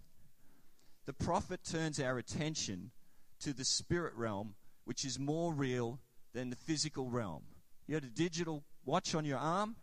The 1.07 1.13
prophet 1.13 1.61
turns 1.65 2.01
our 2.01 2.19
attention 2.19 2.91
to 3.41 3.53
the 3.53 3.65
spirit 3.65 4.15
realm, 4.15 4.55
which 4.85 5.05
is 5.05 5.19
more 5.19 5.53
real 5.53 5.99
than 6.33 6.51
the 6.51 6.57
physical 6.57 7.09
realm. 7.09 7.43
You 7.87 7.95
had 7.95 8.05
a 8.05 8.09
digital 8.09 8.65
watch 8.85 9.15
on 9.15 9.25
your 9.25 9.39
arm, 9.39 9.77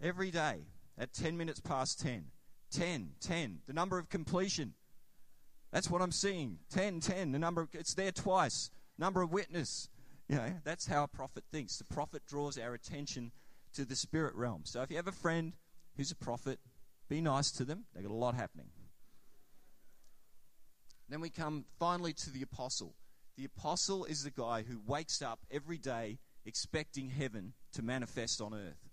every 0.00 0.30
day 0.30 0.66
at 0.98 1.12
10 1.12 1.36
minutes 1.36 1.60
past 1.60 2.00
10. 2.00 2.26
10, 2.70 3.10
10, 3.20 3.60
the 3.66 3.72
number 3.72 3.98
of 3.98 4.08
completion. 4.08 4.74
That's 5.72 5.88
what 5.88 6.02
I'm 6.02 6.12
seeing. 6.12 6.58
10, 6.70 7.00
10, 7.00 7.32
the 7.32 7.38
number, 7.38 7.62
of, 7.62 7.68
it's 7.72 7.94
there 7.94 8.10
twice. 8.10 8.70
Number 8.98 9.22
of 9.22 9.32
witness. 9.32 9.88
You 10.28 10.36
know, 10.36 10.52
that's 10.64 10.86
how 10.86 11.04
a 11.04 11.08
prophet 11.08 11.44
thinks. 11.52 11.76
The 11.76 11.84
prophet 11.84 12.22
draws 12.26 12.58
our 12.58 12.74
attention 12.74 13.32
to 13.74 13.84
the 13.84 13.94
spirit 13.94 14.34
realm. 14.34 14.62
So 14.64 14.82
if 14.82 14.90
you 14.90 14.96
have 14.96 15.06
a 15.06 15.12
friend 15.12 15.52
who's 15.96 16.10
a 16.10 16.16
prophet, 16.16 16.58
be 17.08 17.20
nice 17.20 17.50
to 17.52 17.64
them. 17.64 17.84
They've 17.94 18.04
got 18.04 18.12
a 18.12 18.14
lot 18.14 18.34
happening. 18.34 18.66
Then 21.08 21.20
we 21.20 21.30
come 21.30 21.64
finally 21.78 22.12
to 22.14 22.30
the 22.30 22.42
apostle. 22.42 22.94
The 23.36 23.44
apostle 23.44 24.04
is 24.04 24.22
the 24.22 24.30
guy 24.30 24.62
who 24.62 24.80
wakes 24.86 25.20
up 25.20 25.40
every 25.50 25.78
day 25.78 26.18
expecting 26.46 27.10
heaven 27.10 27.52
to 27.72 27.82
manifest 27.82 28.40
on 28.40 28.54
earth. 28.54 28.88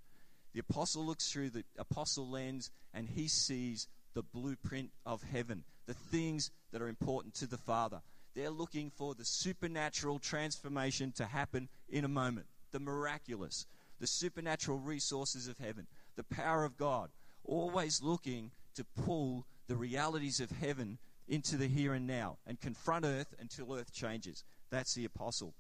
The 0.54 0.60
apostle 0.60 1.06
looks 1.06 1.32
through 1.32 1.52
the 1.52 1.64
apostle 1.78 2.30
lens 2.30 2.72
and 2.94 3.08
he 3.08 3.28
sees 3.28 3.88
the 4.14 4.24
blueprint 4.24 4.92
of 5.06 5.24
heaven, 5.24 5.64
the 5.86 5.94
things 5.94 6.52
that 6.72 6.82
are 6.82 6.90
important 6.90 7.34
to 7.36 7.48
the 7.48 7.58
Father. 7.58 8.02
They're 8.34 8.50
looking 8.50 8.90
for 8.90 9.14
the 9.14 9.26
supernatural 9.26 10.20
transformation 10.20 11.12
to 11.14 11.26
happen 11.26 11.70
in 11.90 12.04
a 12.04 12.10
moment, 12.10 12.48
the 12.72 12.80
miraculous, 12.80 13.66
the 14.00 14.08
supernatural 14.08 14.80
resources 14.80 15.48
of 15.48 15.58
heaven, 15.58 15.88
the 16.16 16.24
power 16.24 16.66
of 16.66 16.78
God, 16.78 17.10
always 17.44 18.02
looking 18.02 18.52
to 18.76 18.86
pull 19.06 19.46
the 19.68 19.76
realities 19.76 20.40
of 20.40 20.52
heaven 20.52 20.98
into 21.32 21.56
the 21.56 21.68
here 21.68 21.94
and 21.94 22.06
now 22.06 22.38
and 22.46 22.60
confront 22.60 23.06
earth 23.06 23.34
until 23.40 23.74
earth 23.74 23.92
changes. 23.94 24.44
That's 24.70 24.94
the 24.94 25.06
apostle. 25.06 25.56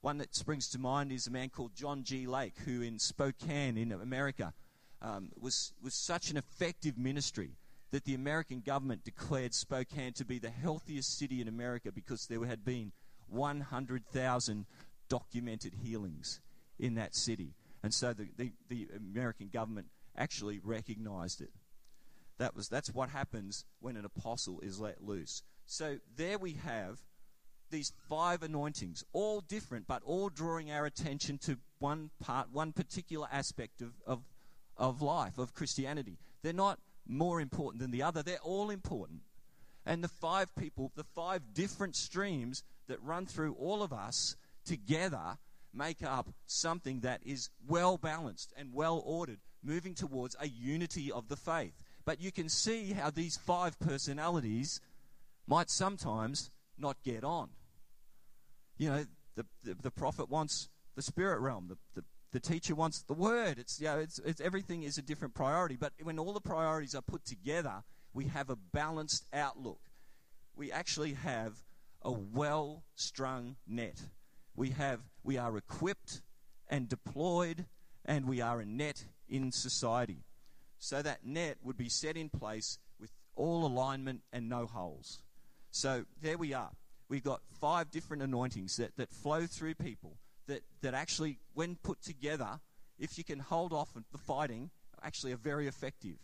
One 0.00 0.18
that 0.18 0.34
springs 0.34 0.68
to 0.70 0.80
mind 0.80 1.12
is 1.12 1.28
a 1.28 1.30
man 1.30 1.48
called 1.48 1.76
John 1.76 2.02
G. 2.02 2.26
Lake, 2.26 2.54
who 2.64 2.82
in 2.82 2.98
Spokane, 2.98 3.78
in 3.78 3.92
America, 3.92 4.52
um, 5.00 5.30
was, 5.40 5.72
was 5.80 5.94
such 5.94 6.30
an 6.30 6.36
effective 6.36 6.98
ministry 6.98 7.52
that 7.92 8.04
the 8.04 8.14
American 8.14 8.60
government 8.60 9.04
declared 9.04 9.54
Spokane 9.54 10.12
to 10.14 10.24
be 10.24 10.40
the 10.40 10.50
healthiest 10.50 11.18
city 11.18 11.40
in 11.40 11.46
America 11.46 11.92
because 11.92 12.26
there 12.26 12.44
had 12.44 12.64
been 12.64 12.90
100,000 13.28 14.66
documented 15.08 15.74
healings 15.82 16.40
in 16.80 16.96
that 16.96 17.14
city. 17.14 17.54
And 17.84 17.94
so 17.94 18.12
the, 18.12 18.28
the, 18.36 18.52
the, 18.68 18.88
American 18.96 19.48
government 19.48 19.86
actually 20.16 20.60
recognized 20.64 21.40
it. 21.40 21.50
That 22.42 22.56
was, 22.56 22.68
that's 22.68 22.92
what 22.92 23.08
happens 23.08 23.64
when 23.78 23.96
an 23.96 24.04
apostle 24.04 24.58
is 24.64 24.80
let 24.80 25.00
loose. 25.00 25.44
So 25.64 25.98
there 26.16 26.38
we 26.38 26.54
have 26.54 26.98
these 27.70 27.92
five 28.08 28.42
anointings, 28.42 29.04
all 29.12 29.40
different, 29.42 29.86
but 29.86 30.02
all 30.04 30.28
drawing 30.28 30.72
our 30.72 30.84
attention 30.84 31.38
to 31.38 31.58
one 31.78 32.10
part, 32.18 32.48
one 32.52 32.72
particular 32.72 33.28
aspect 33.30 33.80
of, 33.80 33.92
of, 34.04 34.24
of 34.76 35.00
life, 35.00 35.38
of 35.38 35.54
Christianity. 35.54 36.18
They're 36.42 36.52
not 36.52 36.80
more 37.06 37.40
important 37.40 37.80
than 37.80 37.92
the 37.92 38.02
other, 38.02 38.24
they're 38.24 38.38
all 38.42 38.70
important. 38.70 39.20
And 39.86 40.02
the 40.02 40.08
five 40.08 40.52
people, 40.56 40.90
the 40.96 41.04
five 41.04 41.54
different 41.54 41.94
streams 41.94 42.64
that 42.88 43.00
run 43.04 43.26
through 43.26 43.54
all 43.54 43.84
of 43.84 43.92
us 43.92 44.34
together 44.64 45.38
make 45.72 46.02
up 46.02 46.28
something 46.46 47.02
that 47.02 47.20
is 47.24 47.50
well 47.68 47.98
balanced 47.98 48.52
and 48.56 48.74
well 48.74 49.00
ordered, 49.06 49.38
moving 49.62 49.94
towards 49.94 50.34
a 50.40 50.48
unity 50.48 51.12
of 51.12 51.28
the 51.28 51.36
faith. 51.36 51.84
But 52.04 52.20
you 52.20 52.32
can 52.32 52.48
see 52.48 52.92
how 52.92 53.10
these 53.10 53.36
five 53.36 53.78
personalities 53.78 54.80
might 55.46 55.70
sometimes 55.70 56.50
not 56.78 56.96
get 57.04 57.24
on. 57.24 57.50
You 58.76 58.90
know, 58.90 59.04
the, 59.36 59.46
the, 59.62 59.74
the 59.74 59.90
prophet 59.90 60.28
wants 60.28 60.68
the 60.94 61.02
spirit 61.02 61.40
realm, 61.40 61.68
the, 61.68 61.76
the, 61.94 62.04
the 62.32 62.40
teacher 62.40 62.74
wants 62.74 63.02
the 63.02 63.14
word. 63.14 63.58
It's, 63.58 63.80
you 63.80 63.86
know, 63.86 63.98
it's, 63.98 64.18
it's, 64.24 64.40
everything 64.40 64.82
is 64.82 64.98
a 64.98 65.02
different 65.02 65.34
priority. 65.34 65.76
But 65.76 65.92
when 66.02 66.18
all 66.18 66.32
the 66.32 66.40
priorities 66.40 66.94
are 66.94 67.02
put 67.02 67.24
together, 67.24 67.82
we 68.12 68.26
have 68.26 68.50
a 68.50 68.56
balanced 68.56 69.26
outlook. 69.32 69.80
We 70.56 70.72
actually 70.72 71.14
have 71.14 71.62
a 72.02 72.12
well 72.12 72.82
strung 72.94 73.56
net. 73.66 74.00
We, 74.54 74.70
have, 74.70 75.00
we 75.22 75.38
are 75.38 75.56
equipped 75.56 76.22
and 76.68 76.88
deployed, 76.88 77.66
and 78.04 78.26
we 78.26 78.40
are 78.40 78.60
a 78.60 78.66
net 78.66 79.04
in 79.28 79.52
society. 79.52 80.24
So 80.82 81.00
that 81.00 81.24
net 81.24 81.58
would 81.62 81.76
be 81.76 81.88
set 81.88 82.16
in 82.16 82.28
place 82.28 82.80
with 82.98 83.12
all 83.36 83.64
alignment 83.64 84.22
and 84.32 84.48
no 84.48 84.66
holes. 84.66 85.22
So 85.70 86.06
there 86.20 86.36
we 86.36 86.54
are. 86.54 86.70
We've 87.08 87.22
got 87.22 87.40
five 87.60 87.92
different 87.92 88.24
anointings 88.24 88.78
that, 88.78 88.96
that 88.96 89.08
flow 89.08 89.46
through 89.46 89.76
people 89.76 90.16
that, 90.48 90.62
that 90.80 90.92
actually, 90.92 91.38
when 91.54 91.76
put 91.76 92.02
together, 92.02 92.58
if 92.98 93.16
you 93.16 93.22
can 93.22 93.38
hold 93.38 93.72
off 93.72 93.90
the 93.94 94.18
fighting, 94.18 94.70
actually 95.04 95.30
are 95.30 95.36
very 95.36 95.68
effective. 95.68 96.16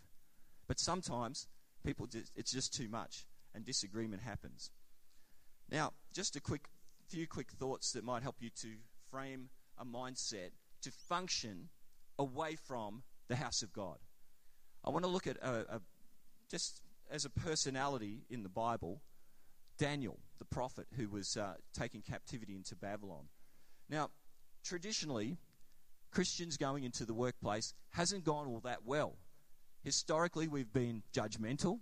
But 0.67 0.77
sometimes 0.77 1.47
people 1.85 2.05
just, 2.05 2.29
it's 2.35 2.51
just 2.51 2.73
too 2.73 2.89
much 2.89 3.25
and 3.55 3.65
disagreement 3.65 4.23
happens. 4.23 4.71
Now, 5.71 5.93
just 6.13 6.35
a 6.35 6.41
quick 6.41 6.67
few 7.07 7.27
quick 7.27 7.49
thoughts 7.51 7.93
that 7.93 8.03
might 8.03 8.23
help 8.23 8.35
you 8.41 8.49
to 8.61 8.73
frame 9.09 9.51
a 9.77 9.85
mindset 9.85 10.49
to 10.81 10.91
function 10.91 11.69
away 12.17 12.57
from 12.57 13.03
the 13.29 13.37
house 13.37 13.61
of 13.61 13.71
God. 13.71 13.99
I 14.83 14.89
want 14.89 15.03
to 15.03 15.11
look 15.11 15.27
at 15.27 15.37
a, 15.37 15.75
a, 15.75 15.81
just 16.49 16.81
as 17.11 17.25
a 17.25 17.29
personality 17.29 18.23
in 18.29 18.43
the 18.43 18.49
Bible, 18.49 19.01
Daniel, 19.77 20.19
the 20.39 20.45
prophet 20.45 20.87
who 20.97 21.09
was 21.09 21.37
uh, 21.37 21.53
taken 21.73 22.01
captivity 22.01 22.55
into 22.55 22.75
Babylon. 22.75 23.25
Now, 23.89 24.09
traditionally, 24.63 25.37
Christians 26.11 26.57
going 26.57 26.83
into 26.83 27.05
the 27.05 27.13
workplace 27.13 27.73
hasn't 27.91 28.23
gone 28.23 28.47
all 28.47 28.61
that 28.61 28.85
well. 28.85 29.17
Historically, 29.83 30.47
we've 30.47 30.73
been 30.73 31.03
judgmental, 31.13 31.79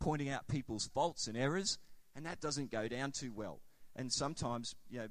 pointing 0.00 0.28
out 0.28 0.48
people's 0.48 0.88
faults 0.92 1.26
and 1.26 1.36
errors, 1.36 1.78
and 2.14 2.26
that 2.26 2.40
doesn't 2.40 2.70
go 2.70 2.88
down 2.88 3.12
too 3.12 3.32
well. 3.32 3.60
And 3.94 4.12
sometimes, 4.12 4.74
you 4.90 4.98
know, 4.98 5.08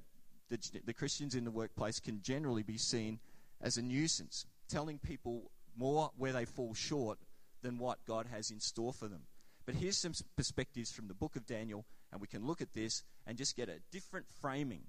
the, 0.49 0.59
the 0.85 0.93
Christians 0.93 1.35
in 1.35 1.43
the 1.43 1.51
workplace 1.51 1.99
can 1.99 2.21
generally 2.21 2.63
be 2.63 2.77
seen 2.77 3.19
as 3.61 3.77
a 3.77 3.81
nuisance, 3.81 4.45
telling 4.69 4.99
people 4.99 5.51
more 5.75 6.11
where 6.17 6.33
they 6.33 6.45
fall 6.45 6.73
short 6.73 7.17
than 7.65 7.79
what 7.79 8.05
God 8.05 8.27
has 8.31 8.51
in 8.51 8.59
store 8.59 8.93
for 8.93 9.07
them. 9.07 9.23
But 9.65 9.75
here's 9.75 9.97
some 9.97 10.13
perspectives 10.37 10.91
from 10.91 11.07
the 11.07 11.15
book 11.15 11.35
of 11.35 11.47
Daniel, 11.47 11.85
and 12.11 12.21
we 12.21 12.27
can 12.27 12.45
look 12.45 12.61
at 12.61 12.73
this 12.73 13.03
and 13.25 13.37
just 13.37 13.55
get 13.55 13.67
a 13.67 13.81
different 13.91 14.27
framing 14.39 14.83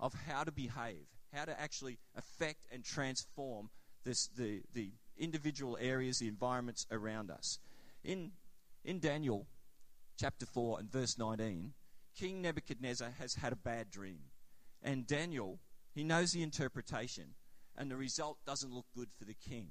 of 0.00 0.14
how 0.26 0.42
to 0.42 0.50
behave, 0.50 1.06
how 1.34 1.44
to 1.44 1.60
actually 1.60 1.98
affect 2.16 2.66
and 2.72 2.82
transform 2.82 3.68
this, 4.04 4.28
the, 4.28 4.62
the 4.72 4.90
individual 5.18 5.76
areas, 5.78 6.18
the 6.18 6.28
environments 6.28 6.86
around 6.90 7.30
us. 7.30 7.58
In, 8.02 8.32
in 8.84 8.98
Daniel 8.98 9.46
chapter 10.18 10.46
4 10.46 10.80
and 10.80 10.90
verse 10.90 11.18
19, 11.18 11.74
King 12.18 12.42
Nebuchadnezzar 12.42 13.10
has 13.18 13.34
had 13.34 13.52
a 13.52 13.56
bad 13.56 13.90
dream. 13.90 14.20
And 14.82 15.06
Daniel, 15.06 15.60
he 15.94 16.02
knows 16.02 16.32
the 16.32 16.42
interpretation, 16.42 17.34
and 17.76 17.90
the 17.90 17.96
result 17.96 18.38
doesn't 18.46 18.72
look 18.72 18.86
good 18.96 19.08
for 19.18 19.26
the 19.26 19.34
king. 19.34 19.68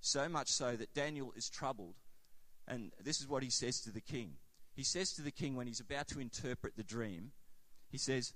So 0.00 0.28
much 0.28 0.48
so 0.48 0.76
that 0.76 0.94
Daniel 0.94 1.32
is 1.36 1.48
troubled. 1.48 1.94
And 2.66 2.92
this 3.02 3.20
is 3.20 3.28
what 3.28 3.42
he 3.42 3.50
says 3.50 3.80
to 3.82 3.90
the 3.90 4.00
king. 4.00 4.34
He 4.74 4.82
says 4.82 5.12
to 5.14 5.22
the 5.22 5.30
king 5.30 5.56
when 5.56 5.66
he's 5.66 5.80
about 5.80 6.08
to 6.08 6.20
interpret 6.20 6.76
the 6.76 6.84
dream, 6.84 7.32
he 7.90 7.98
says, 7.98 8.32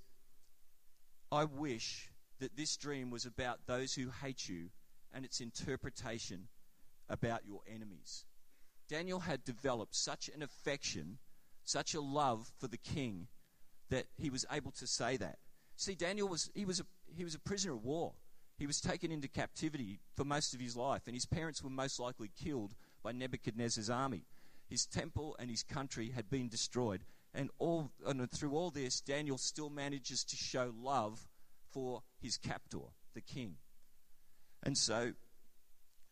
I 1.30 1.44
wish 1.44 2.10
that 2.40 2.56
this 2.56 2.76
dream 2.76 3.10
was 3.10 3.24
about 3.24 3.66
those 3.66 3.94
who 3.94 4.10
hate 4.22 4.48
you 4.48 4.70
and 5.12 5.24
its 5.24 5.40
interpretation 5.40 6.48
about 7.08 7.46
your 7.46 7.60
enemies. 7.72 8.24
Daniel 8.88 9.20
had 9.20 9.44
developed 9.44 9.94
such 9.94 10.28
an 10.28 10.42
affection, 10.42 11.18
such 11.64 11.94
a 11.94 12.00
love 12.00 12.50
for 12.58 12.66
the 12.66 12.76
king, 12.76 13.28
that 13.90 14.06
he 14.16 14.30
was 14.30 14.44
able 14.50 14.72
to 14.72 14.86
say 14.86 15.16
that. 15.16 15.38
See, 15.76 15.94
Daniel 15.94 16.28
was 16.28 16.50
he 16.54 16.64
was 16.64 16.80
a, 16.80 16.84
he 17.16 17.24
was 17.24 17.34
a 17.34 17.40
prisoner 17.40 17.74
of 17.74 17.84
war. 17.84 18.12
He 18.56 18.66
was 18.66 18.80
taken 18.80 19.10
into 19.10 19.28
captivity 19.28 20.00
for 20.14 20.24
most 20.24 20.54
of 20.54 20.60
his 20.60 20.76
life, 20.76 21.02
and 21.06 21.14
his 21.14 21.26
parents 21.26 21.62
were 21.62 21.70
most 21.70 21.98
likely 21.98 22.30
killed 22.40 22.74
by 23.02 23.12
Nebuchadnezzar's 23.12 23.90
army. 23.90 24.24
His 24.68 24.86
temple 24.86 25.36
and 25.38 25.50
his 25.50 25.62
country 25.62 26.10
had 26.10 26.30
been 26.30 26.48
destroyed, 26.48 27.04
and 27.34 27.50
all 27.58 27.90
and 28.06 28.30
through 28.30 28.52
all 28.52 28.70
this, 28.70 29.00
Daniel 29.00 29.38
still 29.38 29.70
manages 29.70 30.24
to 30.24 30.36
show 30.36 30.72
love 30.80 31.28
for 31.70 32.02
his 32.20 32.36
captor, 32.38 32.78
the 33.14 33.20
king. 33.20 33.56
And 34.62 34.78
so, 34.78 35.12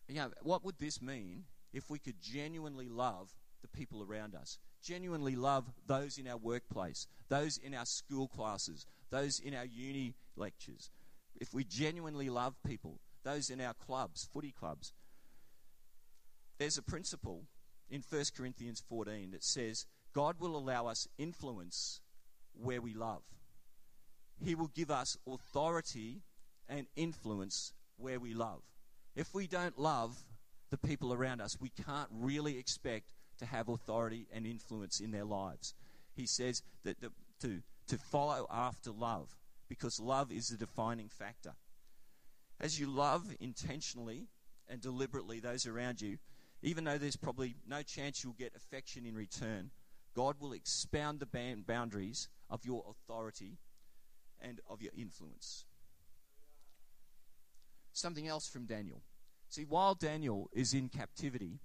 you 0.07 0.15
know, 0.15 0.31
what 0.41 0.63
would 0.65 0.77
this 0.77 1.01
mean 1.01 1.45
if 1.71 1.89
we 1.89 1.97
could 1.97 2.21
genuinely 2.21 2.89
love 2.89 3.33
the 3.61 3.69
people 3.69 4.03
around 4.03 4.35
us? 4.35 4.59
Genuinely 4.83 5.37
love 5.37 5.71
those 5.87 6.17
in 6.17 6.27
our 6.27 6.37
workplace, 6.37 7.07
those 7.29 7.57
in 7.57 7.73
our 7.73 7.85
school 7.85 8.27
classes, 8.27 8.85
those 9.09 9.39
in 9.39 9.55
our 9.55 9.65
uni 9.65 10.13
lectures. 10.35 10.91
If 11.39 11.53
we 11.53 11.63
genuinely 11.63 12.29
love 12.29 12.55
people, 12.65 12.99
those 13.23 13.49
in 13.49 13.61
our 13.61 13.73
clubs, 13.73 14.27
footy 14.31 14.51
clubs. 14.51 14.93
There's 16.57 16.77
a 16.77 16.83
principle 16.83 17.43
in 17.89 18.03
1 18.07 18.23
Corinthians 18.35 18.83
14 18.87 19.31
that 19.31 19.43
says 19.43 19.85
God 20.13 20.39
will 20.39 20.55
allow 20.55 20.87
us 20.87 21.07
influence 21.17 22.01
where 22.53 22.81
we 22.81 22.93
love. 22.93 23.23
He 24.43 24.55
will 24.55 24.71
give 24.75 24.91
us 24.91 25.17
authority 25.27 26.21
and 26.69 26.87
influence 26.95 27.73
where 27.97 28.19
we 28.19 28.33
love. 28.33 28.61
If 29.15 29.33
we 29.33 29.47
don't 29.47 29.77
love 29.77 30.23
the 30.69 30.77
people 30.77 31.13
around 31.13 31.41
us, 31.41 31.57
we 31.59 31.69
can't 31.69 32.09
really 32.11 32.57
expect 32.57 33.13
to 33.39 33.45
have 33.45 33.69
authority 33.69 34.27
and 34.33 34.45
influence 34.45 34.99
in 34.99 35.11
their 35.11 35.25
lives. 35.25 35.73
He 36.15 36.25
says 36.25 36.61
that 36.83 36.99
the, 37.01 37.11
to, 37.41 37.61
to 37.87 37.97
follow 37.97 38.47
after 38.51 38.91
love, 38.91 39.35
because 39.73 39.99
love 39.99 40.31
is 40.31 40.49
the 40.49 40.57
defining 40.57 41.09
factor. 41.09 41.53
As 42.59 42.79
you 42.79 42.85
love 42.85 43.35
intentionally 43.39 44.27
and 44.69 44.79
deliberately 44.79 45.39
those 45.39 45.65
around 45.65 45.99
you, 45.99 46.19
even 46.61 46.83
though 46.83 46.99
there's 46.99 47.15
probably 47.15 47.55
no 47.67 47.81
chance 47.81 48.23
you'll 48.23 48.33
get 48.33 48.53
affection 48.55 49.03
in 49.07 49.15
return, 49.15 49.71
God 50.15 50.35
will 50.39 50.53
expound 50.53 51.19
the 51.19 51.57
boundaries 51.65 52.29
of 52.51 52.63
your 52.63 52.85
authority 52.87 53.57
and 54.39 54.61
of 54.69 54.83
your 54.83 54.91
influence. 54.95 55.65
Something 57.93 58.27
else 58.27 58.47
from 58.47 58.67
Daniel. 58.67 59.01
See, 59.49 59.63
while 59.63 59.95
Daniel 59.95 60.51
is 60.53 60.75
in 60.75 60.87
captivity, 60.87 61.61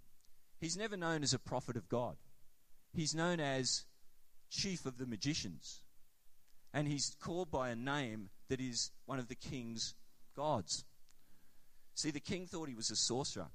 he's 0.58 0.78
never 0.78 0.96
known 0.96 1.22
as 1.22 1.34
a 1.34 1.38
prophet 1.38 1.76
of 1.76 1.90
God. 1.90 2.16
He's 2.94 3.14
known 3.14 3.38
as 3.38 3.84
chief 4.48 4.86
of 4.86 4.96
the 4.96 5.06
magicians. 5.06 5.82
And 6.72 6.86
he's 6.86 7.16
called 7.20 7.50
by 7.50 7.70
a 7.70 7.76
name 7.76 8.28
that 8.48 8.60
is 8.60 8.90
one 9.06 9.18
of 9.18 9.28
the 9.28 9.34
king's 9.34 9.94
gods. 10.36 10.84
See, 11.94 12.10
the 12.10 12.20
king 12.20 12.46
thought 12.46 12.68
he 12.68 12.74
was 12.74 12.90
a 12.90 12.96
sorcerer, 12.96 13.48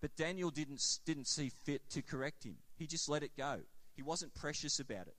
but 0.00 0.16
Daniel 0.16 0.50
didn't, 0.50 0.82
didn't 1.04 1.28
see 1.28 1.50
fit 1.64 1.88
to 1.90 2.02
correct 2.02 2.44
him. 2.44 2.56
He 2.76 2.86
just 2.86 3.08
let 3.08 3.22
it 3.22 3.36
go. 3.36 3.60
He 3.94 4.02
wasn't 4.02 4.34
precious 4.34 4.80
about 4.80 5.06
it. 5.06 5.16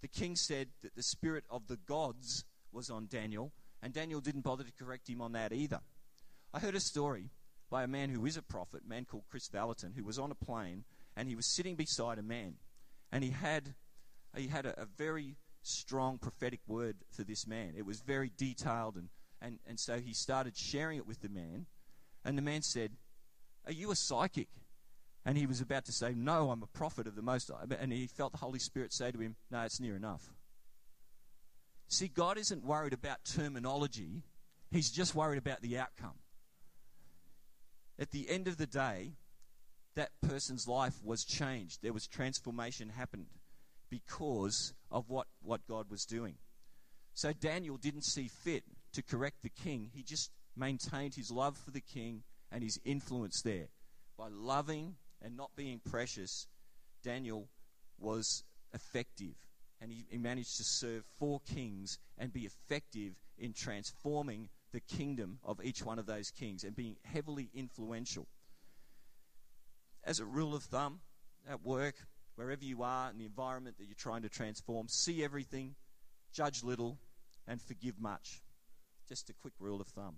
The 0.00 0.08
king 0.08 0.36
said 0.36 0.68
that 0.82 0.94
the 0.94 1.02
spirit 1.02 1.44
of 1.50 1.66
the 1.66 1.76
gods 1.76 2.44
was 2.72 2.90
on 2.90 3.06
Daniel, 3.10 3.52
and 3.82 3.92
Daniel 3.92 4.20
didn't 4.20 4.42
bother 4.42 4.64
to 4.64 4.72
correct 4.72 5.08
him 5.08 5.20
on 5.20 5.32
that 5.32 5.52
either. 5.52 5.80
I 6.52 6.60
heard 6.60 6.74
a 6.74 6.80
story 6.80 7.30
by 7.70 7.82
a 7.82 7.88
man 7.88 8.10
who 8.10 8.24
is 8.26 8.36
a 8.36 8.42
prophet, 8.42 8.82
a 8.84 8.88
man 8.88 9.06
called 9.06 9.24
Kris 9.30 9.48
Vallotton, 9.48 9.94
who 9.96 10.04
was 10.04 10.18
on 10.18 10.30
a 10.30 10.34
plane 10.34 10.84
and 11.16 11.28
he 11.28 11.36
was 11.36 11.46
sitting 11.46 11.76
beside 11.76 12.18
a 12.18 12.22
man, 12.22 12.54
and 13.12 13.22
he 13.22 13.30
had 13.30 13.74
he 14.36 14.48
had 14.48 14.66
a, 14.66 14.82
a 14.82 14.86
very 14.86 15.36
strong 15.64 16.18
prophetic 16.18 16.60
word 16.66 16.96
for 17.10 17.24
this 17.24 17.46
man. 17.46 17.74
It 17.76 17.86
was 17.86 18.00
very 18.00 18.30
detailed, 18.36 18.96
and, 18.96 19.08
and, 19.40 19.58
and 19.66 19.80
so 19.80 19.98
he 19.98 20.12
started 20.12 20.56
sharing 20.56 20.98
it 20.98 21.06
with 21.06 21.20
the 21.20 21.28
man, 21.28 21.66
and 22.24 22.38
the 22.38 22.42
man 22.42 22.62
said, 22.62 22.92
Are 23.66 23.72
you 23.72 23.90
a 23.90 23.96
psychic? 23.96 24.48
And 25.26 25.38
he 25.38 25.46
was 25.46 25.60
about 25.60 25.86
to 25.86 25.92
say, 25.92 26.12
No, 26.14 26.50
I'm 26.50 26.62
a 26.62 26.66
prophet 26.66 27.06
of 27.06 27.16
the 27.16 27.22
Most 27.22 27.50
High. 27.50 27.64
And 27.80 27.92
he 27.92 28.06
felt 28.06 28.32
the 28.32 28.38
Holy 28.38 28.58
Spirit 28.58 28.92
say 28.92 29.10
to 29.10 29.18
him, 29.18 29.36
No, 29.50 29.62
it's 29.62 29.80
near 29.80 29.96
enough. 29.96 30.32
See, 31.88 32.08
God 32.08 32.38
isn't 32.38 32.64
worried 32.64 32.92
about 32.92 33.24
terminology, 33.24 34.22
He's 34.70 34.90
just 34.90 35.14
worried 35.14 35.38
about 35.38 35.62
the 35.62 35.78
outcome. 35.78 36.18
At 37.96 38.10
the 38.10 38.28
end 38.28 38.48
of 38.48 38.56
the 38.56 38.66
day, 38.66 39.12
that 39.94 40.10
person's 40.20 40.66
life 40.66 40.94
was 41.04 41.24
changed. 41.24 41.78
There 41.80 41.92
was 41.92 42.08
transformation 42.08 42.88
happened 42.88 43.26
because 43.94 44.74
of 44.90 45.08
what, 45.08 45.28
what 45.40 45.66
God 45.68 45.88
was 45.88 46.04
doing. 46.04 46.34
So 47.12 47.32
Daniel 47.32 47.76
didn't 47.76 48.04
see 48.04 48.28
fit 48.28 48.64
to 48.92 49.02
correct 49.02 49.42
the 49.42 49.48
king. 49.48 49.90
He 49.92 50.02
just 50.02 50.32
maintained 50.56 51.14
his 51.14 51.30
love 51.30 51.56
for 51.56 51.70
the 51.70 51.80
king 51.80 52.24
and 52.50 52.64
his 52.64 52.80
influence 52.84 53.42
there. 53.42 53.68
By 54.18 54.28
loving 54.30 54.96
and 55.22 55.36
not 55.36 55.50
being 55.54 55.80
precious, 55.88 56.48
Daniel 57.04 57.48
was 57.98 58.42
effective. 58.72 59.34
And 59.80 59.92
he, 59.92 60.06
he 60.10 60.18
managed 60.18 60.56
to 60.56 60.64
serve 60.64 61.04
four 61.18 61.40
kings 61.54 61.98
and 62.18 62.32
be 62.32 62.46
effective 62.46 63.12
in 63.38 63.52
transforming 63.52 64.48
the 64.72 64.80
kingdom 64.80 65.38
of 65.44 65.64
each 65.64 65.84
one 65.84 66.00
of 66.00 66.06
those 66.06 66.30
kings 66.30 66.64
and 66.64 66.74
being 66.74 66.96
heavily 67.04 67.48
influential. 67.54 68.26
As 70.02 70.18
a 70.18 70.24
rule 70.24 70.54
of 70.54 70.64
thumb, 70.64 71.00
at 71.48 71.62
work, 71.62 71.94
wherever 72.36 72.64
you 72.64 72.82
are 72.82 73.10
in 73.10 73.18
the 73.18 73.24
environment 73.24 73.78
that 73.78 73.84
you're 73.84 73.94
trying 73.94 74.22
to 74.22 74.28
transform, 74.28 74.88
see 74.88 75.24
everything, 75.24 75.74
judge 76.32 76.62
little, 76.62 76.98
and 77.46 77.60
forgive 77.60 78.00
much. 78.00 78.42
Just 79.08 79.30
a 79.30 79.34
quick 79.34 79.54
rule 79.58 79.80
of 79.80 79.86
thumb. 79.88 80.16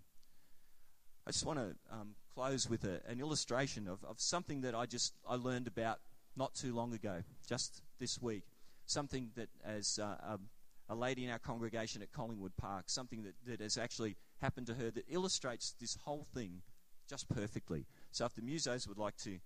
I 1.27 1.33
just 1.33 1.45
want 1.45 1.59
to 1.59 1.75
um, 1.93 2.15
close 2.35 2.71
with 2.71 2.85
a, 2.85 3.01
an 3.09 3.21
illustration 3.21 3.89
of, 3.89 4.05
of 4.05 4.21
something 4.21 4.61
that 4.61 4.75
I 4.75 4.87
just 4.87 5.13
I 5.29 5.35
learned 5.35 5.67
about 5.67 5.99
not 6.37 6.55
too 6.55 6.75
long 6.75 6.95
ago, 6.95 7.23
just 7.49 7.83
this 7.99 8.21
week. 8.21 8.45
Something 8.87 9.31
that, 9.35 9.49
as 9.65 9.99
uh, 10.01 10.15
um, 10.35 10.43
a 10.89 10.95
lady 10.95 11.25
in 11.25 11.31
our 11.31 11.41
congregation 11.41 12.03
at 12.03 12.13
Collingwood 12.13 12.57
Park, 12.57 12.85
something 12.87 13.25
that, 13.25 13.35
that 13.47 13.61
has 13.61 13.77
actually 13.77 14.17
happened 14.41 14.69
to 14.69 14.75
her 14.75 14.91
that 14.93 15.05
illustrates 15.09 15.75
this 15.81 15.97
whole 16.05 16.27
thing 16.33 16.63
just 17.09 17.29
perfectly. 17.29 17.87
So, 18.13 18.27
if 18.27 18.35
the 18.35 18.43
musos 18.43 18.87
would 18.87 18.99
like 18.99 19.17
to 19.19 19.39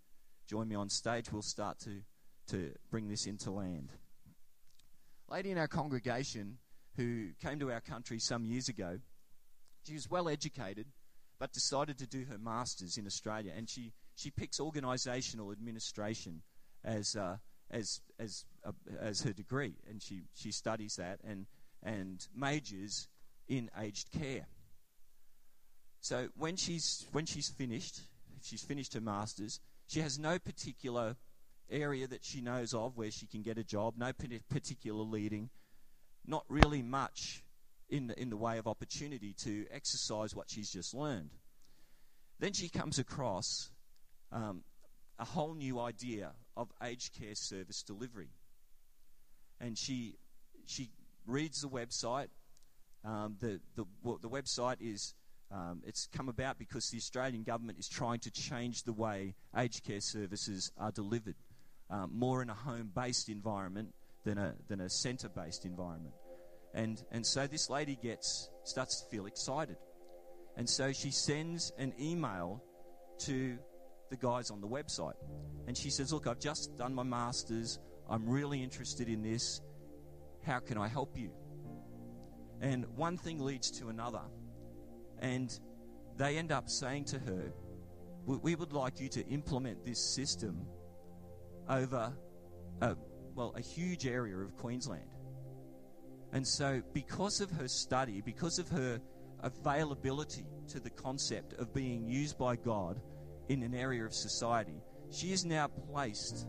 join 0.46 0.68
me 0.68 0.74
on 0.74 0.90
stage, 0.90 1.32
we'll 1.32 1.42
start 1.42 1.78
to, 1.80 2.02
to 2.50 2.72
bring 2.90 3.08
this 3.08 3.26
into 3.26 3.50
land. 3.50 3.90
Lady 5.28 5.50
in 5.50 5.58
our 5.58 5.68
congregation 5.68 6.58
who 6.96 7.28
came 7.40 7.58
to 7.60 7.70
our 7.70 7.80
country 7.80 8.18
some 8.18 8.44
years 8.44 8.68
ago, 8.68 8.98
she 9.86 9.94
was 9.94 10.10
well 10.10 10.28
educated, 10.28 10.86
but 11.38 11.52
decided 11.52 11.98
to 11.98 12.06
do 12.06 12.24
her 12.30 12.38
master's 12.38 12.98
in 12.98 13.06
Australia, 13.06 13.52
and 13.56 13.68
she, 13.68 13.92
she 14.16 14.30
picks 14.30 14.58
organisational 14.58 15.52
administration 15.52 16.42
as, 16.84 17.16
uh, 17.16 17.36
as, 17.70 18.00
as, 18.18 18.44
uh, 18.66 18.72
as 19.00 19.22
her 19.22 19.32
degree, 19.32 19.76
and 19.88 20.02
she, 20.02 20.22
she 20.34 20.50
studies 20.50 20.96
that 20.96 21.20
and, 21.24 21.46
and 21.82 22.26
majors 22.34 23.08
in 23.48 23.70
aged 23.80 24.10
care. 24.10 24.46
So 26.00 26.28
when 26.36 26.56
she's, 26.56 27.06
when 27.12 27.26
she's 27.26 27.48
finished, 27.48 28.00
she's 28.42 28.62
finished 28.62 28.94
her 28.94 29.00
master's, 29.00 29.60
she 29.86 30.00
has 30.00 30.18
no 30.18 30.38
particular 30.38 31.16
area 31.70 32.06
that 32.06 32.24
she 32.24 32.40
knows 32.40 32.74
of 32.74 32.96
where 32.96 33.10
she 33.10 33.26
can 33.26 33.42
get 33.42 33.58
a 33.58 33.64
job, 33.64 33.94
no 33.96 34.12
particular 34.48 35.02
leading, 35.02 35.50
not 36.26 36.44
really 36.48 36.82
much 36.82 37.44
in 37.88 38.06
the, 38.08 38.20
in 38.20 38.30
the 38.30 38.36
way 38.36 38.58
of 38.58 38.66
opportunity 38.66 39.34
to 39.44 39.66
exercise 39.70 40.34
what 40.34 40.50
she's 40.50 40.70
just 40.70 40.94
learned. 40.94 41.30
Then 42.38 42.52
she 42.52 42.68
comes 42.68 42.98
across 42.98 43.70
um, 44.32 44.62
a 45.18 45.24
whole 45.24 45.54
new 45.54 45.78
idea 45.80 46.32
of 46.56 46.70
aged 46.82 47.18
care 47.18 47.34
service 47.34 47.82
delivery. 47.82 48.30
And 49.60 49.76
she, 49.76 50.16
she 50.66 50.90
reads 51.26 51.60
the 51.60 51.68
website. 51.68 52.28
Um, 53.04 53.36
the, 53.40 53.60
the, 53.76 53.84
the 54.20 54.28
website 54.28 54.76
is 54.80 55.14
um, 55.50 55.82
it's 55.84 56.06
come 56.06 56.28
about 56.28 56.58
because 56.58 56.88
the 56.90 56.98
Australian 56.98 57.42
government 57.42 57.78
is 57.78 57.88
trying 57.88 58.20
to 58.20 58.30
change 58.30 58.84
the 58.84 58.92
way 58.92 59.34
aged 59.56 59.84
care 59.84 60.00
services 60.00 60.70
are 60.78 60.92
delivered, 60.92 61.34
um, 61.90 62.10
more 62.12 62.42
in 62.42 62.50
a 62.50 62.54
home 62.54 62.90
based 62.94 63.28
environment 63.28 63.92
than 64.24 64.38
a, 64.38 64.54
than 64.68 64.80
a 64.80 64.88
centre 64.88 65.28
based 65.28 65.64
environment. 65.64 66.14
And, 66.74 67.02
and 67.10 67.26
so 67.26 67.46
this 67.46 67.68
lady 67.68 67.98
gets, 68.00 68.48
starts 68.64 69.02
to 69.02 69.10
feel 69.10 69.26
excited. 69.26 69.76
And 70.56 70.68
so 70.68 70.92
she 70.92 71.10
sends 71.10 71.72
an 71.78 71.92
email 72.00 72.62
to 73.20 73.58
the 74.10 74.16
guys 74.16 74.50
on 74.50 74.60
the 74.60 74.68
website. 74.68 75.14
And 75.66 75.76
she 75.76 75.90
says, 75.90 76.12
Look, 76.12 76.26
I've 76.26 76.40
just 76.40 76.76
done 76.76 76.94
my 76.94 77.02
master's. 77.02 77.78
I'm 78.08 78.28
really 78.28 78.62
interested 78.62 79.08
in 79.08 79.22
this. 79.22 79.60
How 80.44 80.58
can 80.58 80.78
I 80.78 80.88
help 80.88 81.16
you? 81.16 81.30
And 82.60 82.86
one 82.96 83.16
thing 83.16 83.40
leads 83.40 83.70
to 83.80 83.88
another. 83.88 84.22
And 85.20 85.58
they 86.16 86.36
end 86.36 86.52
up 86.52 86.68
saying 86.68 87.06
to 87.06 87.18
her, 87.18 87.52
We 88.26 88.54
would 88.54 88.72
like 88.72 89.00
you 89.00 89.08
to 89.10 89.26
implement 89.28 89.84
this 89.84 89.98
system 89.98 90.66
over, 91.70 92.12
a, 92.82 92.96
well, 93.34 93.54
a 93.56 93.60
huge 93.60 94.06
area 94.06 94.36
of 94.36 94.56
Queensland. 94.56 95.14
And 96.32 96.46
so, 96.46 96.82
because 96.92 97.40
of 97.40 97.50
her 97.52 97.68
study, 97.68 98.20
because 98.20 98.58
of 98.58 98.68
her 98.68 99.00
availability 99.42 100.46
to 100.68 100.80
the 100.80 100.90
concept 100.90 101.54
of 101.54 101.72
being 101.72 102.06
used 102.06 102.38
by 102.38 102.56
God 102.56 103.00
in 103.48 103.62
an 103.62 103.74
area 103.74 104.04
of 104.04 104.12
society, 104.12 104.82
she 105.10 105.32
is 105.32 105.44
now 105.44 105.68
placed 105.92 106.46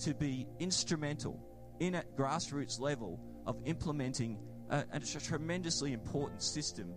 to 0.00 0.14
be 0.14 0.46
instrumental 0.58 1.40
in 1.78 1.94
at 1.94 2.16
grassroots 2.16 2.80
level 2.80 3.20
of 3.46 3.56
implementing 3.64 4.38
a, 4.68 4.84
a 4.92 5.00
tremendously 5.00 5.92
important 5.92 6.42
system 6.42 6.92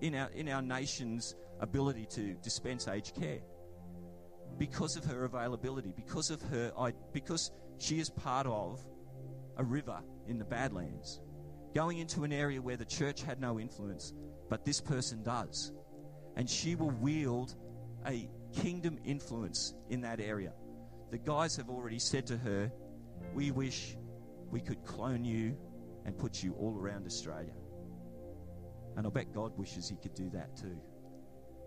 in 0.00 0.14
our, 0.14 0.28
in 0.30 0.48
our 0.48 0.62
nation's 0.62 1.36
ability 1.60 2.06
to 2.06 2.34
dispense 2.42 2.88
aged 2.88 3.14
care 3.14 3.40
because 4.58 4.96
of 4.96 5.04
her 5.04 5.24
availability, 5.24 5.92
because 5.94 6.30
of 6.30 6.40
her, 6.42 6.72
because 7.12 7.50
she 7.78 7.98
is 7.98 8.10
part 8.10 8.46
of 8.46 8.80
a 9.56 9.64
river 9.64 10.00
in 10.26 10.38
the 10.38 10.44
Badlands, 10.44 11.20
going 11.74 11.98
into 11.98 12.24
an 12.24 12.32
area 12.32 12.60
where 12.60 12.76
the 12.76 12.84
church 12.84 13.22
had 13.22 13.40
no 13.40 13.60
influence, 13.60 14.14
but 14.48 14.64
this 14.64 14.80
person 14.80 15.22
does, 15.22 15.72
and 16.36 16.48
she 16.48 16.74
will 16.74 16.90
wield 16.90 17.54
a 18.06 18.28
kingdom 18.54 18.98
influence 19.04 19.74
in 19.90 20.00
that 20.02 20.20
area. 20.20 20.52
The 21.10 21.18
guys 21.18 21.56
have 21.56 21.68
already 21.68 21.98
said 21.98 22.26
to 22.28 22.36
her, 22.38 22.72
We 23.34 23.50
wish 23.50 23.96
we 24.50 24.60
could 24.60 24.84
clone 24.84 25.24
you 25.24 25.56
and 26.04 26.16
put 26.16 26.42
you 26.42 26.54
all 26.54 26.76
around 26.78 27.06
Australia. 27.06 27.54
And 28.96 29.06
I 29.06 29.10
bet 29.10 29.32
God 29.32 29.56
wishes 29.58 29.88
He 29.88 29.96
could 29.96 30.14
do 30.14 30.30
that 30.30 30.56
too. 30.56 30.78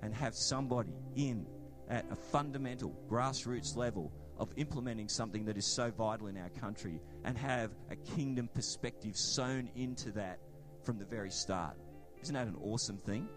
And 0.01 0.13
have 0.13 0.33
somebody 0.33 0.93
in 1.15 1.45
at 1.89 2.05
a 2.11 2.15
fundamental 2.15 2.95
grassroots 3.09 3.75
level 3.75 4.11
of 4.37 4.53
implementing 4.55 5.09
something 5.09 5.43
that 5.45 5.57
is 5.57 5.65
so 5.65 5.91
vital 5.91 6.27
in 6.27 6.37
our 6.37 6.49
country 6.49 7.01
and 7.25 7.37
have 7.37 7.71
a 7.91 7.95
kingdom 7.95 8.47
perspective 8.53 9.17
sewn 9.17 9.69
into 9.75 10.11
that 10.11 10.39
from 10.83 10.97
the 10.97 11.05
very 11.05 11.31
start. 11.31 11.75
Isn't 12.21 12.35
that 12.35 12.47
an 12.47 12.55
awesome 12.63 12.97
thing? 12.97 13.27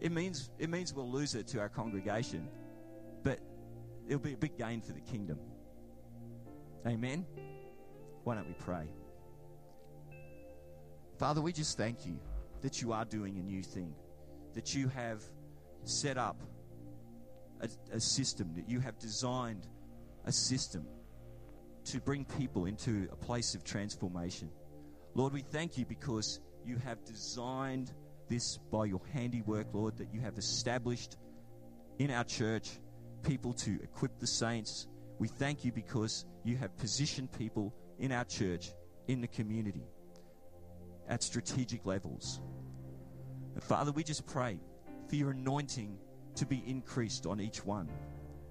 It 0.00 0.12
means, 0.12 0.50
it 0.58 0.70
means 0.70 0.94
we'll 0.94 1.10
lose 1.10 1.34
it 1.34 1.48
to 1.48 1.60
our 1.60 1.68
congregation, 1.68 2.48
but 3.24 3.40
it'll 4.06 4.20
be 4.20 4.34
a 4.34 4.36
big 4.36 4.56
gain 4.56 4.80
for 4.80 4.92
the 4.92 5.00
kingdom. 5.00 5.38
Amen? 6.86 7.26
Why 8.22 8.36
don't 8.36 8.46
we 8.46 8.54
pray? 8.54 8.88
Father, 11.18 11.40
we 11.40 11.52
just 11.52 11.76
thank 11.76 12.06
you 12.06 12.20
that 12.60 12.80
you 12.80 12.92
are 12.92 13.04
doing 13.04 13.38
a 13.38 13.42
new 13.42 13.62
thing, 13.62 13.92
that 14.54 14.74
you 14.74 14.86
have 14.88 15.22
set 15.82 16.16
up 16.16 16.40
a, 17.60 17.68
a 17.96 18.00
system, 18.00 18.52
that 18.54 18.68
you 18.68 18.80
have 18.80 18.98
designed 18.98 19.66
a 20.24 20.32
system 20.32 20.86
to 21.84 22.00
bring 22.00 22.24
people 22.24 22.66
into 22.66 23.08
a 23.10 23.16
place 23.16 23.54
of 23.54 23.64
transformation. 23.64 24.50
Lord, 25.14 25.32
we 25.32 25.40
thank 25.40 25.78
you 25.78 25.86
because 25.86 26.40
you 26.64 26.76
have 26.76 27.02
designed 27.04 27.92
this 28.28 28.58
by 28.70 28.84
your 28.84 29.00
handiwork, 29.12 29.68
Lord, 29.72 29.96
that 29.98 30.12
you 30.12 30.20
have 30.20 30.36
established 30.36 31.16
in 31.98 32.10
our 32.10 32.24
church 32.24 32.78
people 33.22 33.52
to 33.52 33.78
equip 33.82 34.18
the 34.18 34.26
saints. 34.26 34.86
We 35.18 35.28
thank 35.28 35.64
you 35.64 35.72
because 35.72 36.26
you 36.44 36.56
have 36.56 36.76
positioned 36.76 37.32
people 37.32 37.74
in 37.98 38.12
our 38.12 38.24
church, 38.24 38.70
in 39.08 39.20
the 39.20 39.26
community, 39.28 39.86
at 41.08 41.22
strategic 41.22 41.86
levels. 41.86 42.40
And 43.54 43.62
Father, 43.62 43.90
we 43.90 44.04
just 44.04 44.26
pray 44.26 44.60
for 45.08 45.16
your 45.16 45.30
anointing 45.30 45.98
to 46.38 46.46
be 46.46 46.62
increased 46.66 47.26
on 47.26 47.40
each 47.40 47.64
one. 47.64 47.88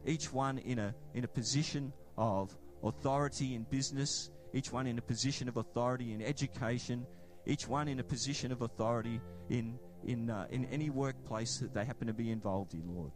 Each 0.06 0.32
one 0.32 0.58
in 0.60 0.80
a, 0.80 0.94
in 1.14 1.24
a 1.24 1.28
position 1.28 1.92
of 2.18 2.56
authority 2.84 3.56
in 3.56 3.64
business, 3.64 4.30
each 4.54 4.72
one 4.72 4.88
in 4.88 4.98
a 4.98 5.02
position 5.02 5.50
of 5.50 5.58
authority 5.58 6.14
in 6.14 6.22
education, 6.22 7.06
each 7.46 7.68
one 7.68 7.88
in 7.88 8.00
a 8.00 8.04
position 8.04 8.52
of 8.52 8.62
authority 8.62 9.20
in, 9.50 9.78
in, 10.06 10.30
uh, 10.30 10.48
in 10.50 10.66
any 10.66 10.90
workplace 10.90 11.60
that 11.60 11.74
they 11.74 11.86
happen 11.86 12.08
to 12.08 12.14
be 12.14 12.32
involved 12.32 12.74
in, 12.74 12.84
Lord. 12.94 13.12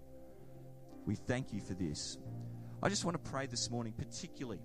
We 1.05 1.15
thank 1.15 1.53
you 1.53 1.61
for 1.61 1.73
this. 1.73 2.17
I 2.83 2.89
just 2.89 3.05
want 3.05 3.23
to 3.23 3.31
pray 3.31 3.47
this 3.47 3.69
morning, 3.69 3.93
particularly 3.97 4.61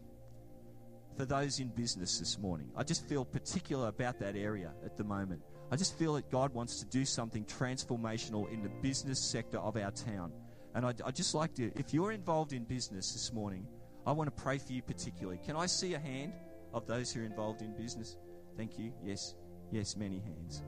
for 1.17 1.25
those 1.25 1.61
in 1.61 1.69
business 1.69 2.19
this 2.19 2.39
morning. 2.39 2.71
I 2.77 2.83
just 2.83 3.09
feel 3.09 3.25
particular 3.25 3.89
about 3.89 4.19
that 4.21 4.37
area 4.37 4.73
at 4.85 4.97
the 4.97 5.05
moment. 5.05 5.43
I 5.71 5.77
just 5.77 5.99
feel 5.99 6.15
that 6.15 6.31
God 6.31 6.55
wants 6.55 6.79
to 6.81 6.87
do 6.87 7.05
something 7.05 7.45
transformational 7.45 8.51
in 8.53 8.63
the 8.63 8.69
business 8.69 9.21
sector 9.21 9.59
of 9.59 9.77
our 9.77 9.91
town. 9.91 10.33
And 10.75 10.87
I'd, 10.87 11.03
I'd 11.03 11.17
just 11.17 11.35
like 11.35 11.55
to, 11.55 11.73
if 11.77 11.93
you're 11.93 12.13
involved 12.13 12.53
in 12.53 12.65
business 12.65 13.13
this 13.13 13.33
morning, 13.33 13.67
I 14.07 14.13
want 14.13 14.35
to 14.35 14.43
pray 14.43 14.59
for 14.59 14.73
you 14.73 14.83
particularly. 14.83 15.41
Can 15.45 15.57
I 15.57 15.67
see 15.67 15.95
a 15.95 15.99
hand 15.99 16.35
of 16.73 16.87
those 16.87 17.13
who 17.13 17.23
are 17.23 17.25
involved 17.25 17.63
in 17.63 17.75
business? 17.75 18.17
Thank 18.57 18.79
you. 18.79 18.93
Yes, 19.05 19.35
yes, 19.73 19.97
many 19.97 20.21
hands. 20.21 20.63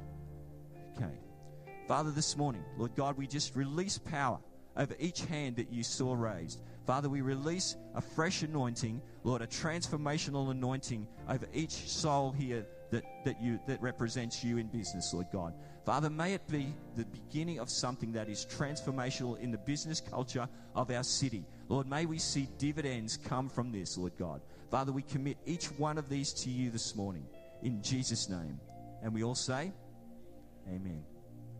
Okay. 0.97 1.13
Father, 1.87 2.11
this 2.11 2.37
morning, 2.37 2.65
Lord 2.77 2.95
God, 2.97 3.17
we 3.17 3.27
just 3.27 3.55
release 3.55 3.99
power 3.99 4.41
over 4.77 4.95
each 4.99 5.25
hand 5.27 5.57
that 5.57 5.73
you 5.73 5.83
saw 5.83 6.15
raised. 6.15 6.63
Father, 6.87 7.09
we 7.09 7.21
release 7.21 7.77
a 7.95 8.01
fresh 8.01 8.43
anointing, 8.43 9.01
Lord, 9.23 9.43
a 9.43 9.47
transformational 9.47 10.51
anointing 10.51 11.07
over 11.29 11.47
each 11.53 11.71
soul 11.71 12.33
here 12.33 12.67
that, 12.91 13.05
that 13.25 13.41
you 13.41 13.59
that 13.67 13.81
represents 13.83 14.43
you 14.43 14.59
in 14.59 14.67
business, 14.69 15.13
Lord 15.13 15.27
God. 15.33 15.55
Father, 15.85 16.11
may 16.11 16.35
it 16.35 16.47
be 16.49 16.75
the 16.97 17.05
beginning 17.07 17.59
of 17.59 17.71
something 17.71 18.13
that 18.13 18.29
is 18.29 18.47
transformational 18.47 19.39
in 19.41 19.51
the 19.51 19.59
business 19.59 20.01
culture 20.01 20.49
of 20.75 20.91
our 20.91 21.03
city. 21.03 21.45
Lord, 21.69 21.89
may 21.89 22.07
we 22.07 22.19
see 22.19 22.49
dividends 22.59 23.17
come 23.17 23.49
from 23.49 23.73
this, 23.73 23.97
Lord 23.97 24.13
God. 24.19 24.41
Father, 24.71 24.93
we 24.93 25.03
commit 25.03 25.39
each 25.47 25.67
one 25.79 25.97
of 25.99 26.09
these 26.09 26.33
to 26.35 26.51
you 26.51 26.71
this 26.71 26.95
morning 26.95 27.27
in 27.63 27.83
Jesus' 27.83 28.29
name. 28.29 28.61
And 29.03 29.15
we 29.15 29.23
all 29.23 29.35
say, 29.35 29.73
Amen. 30.69 31.08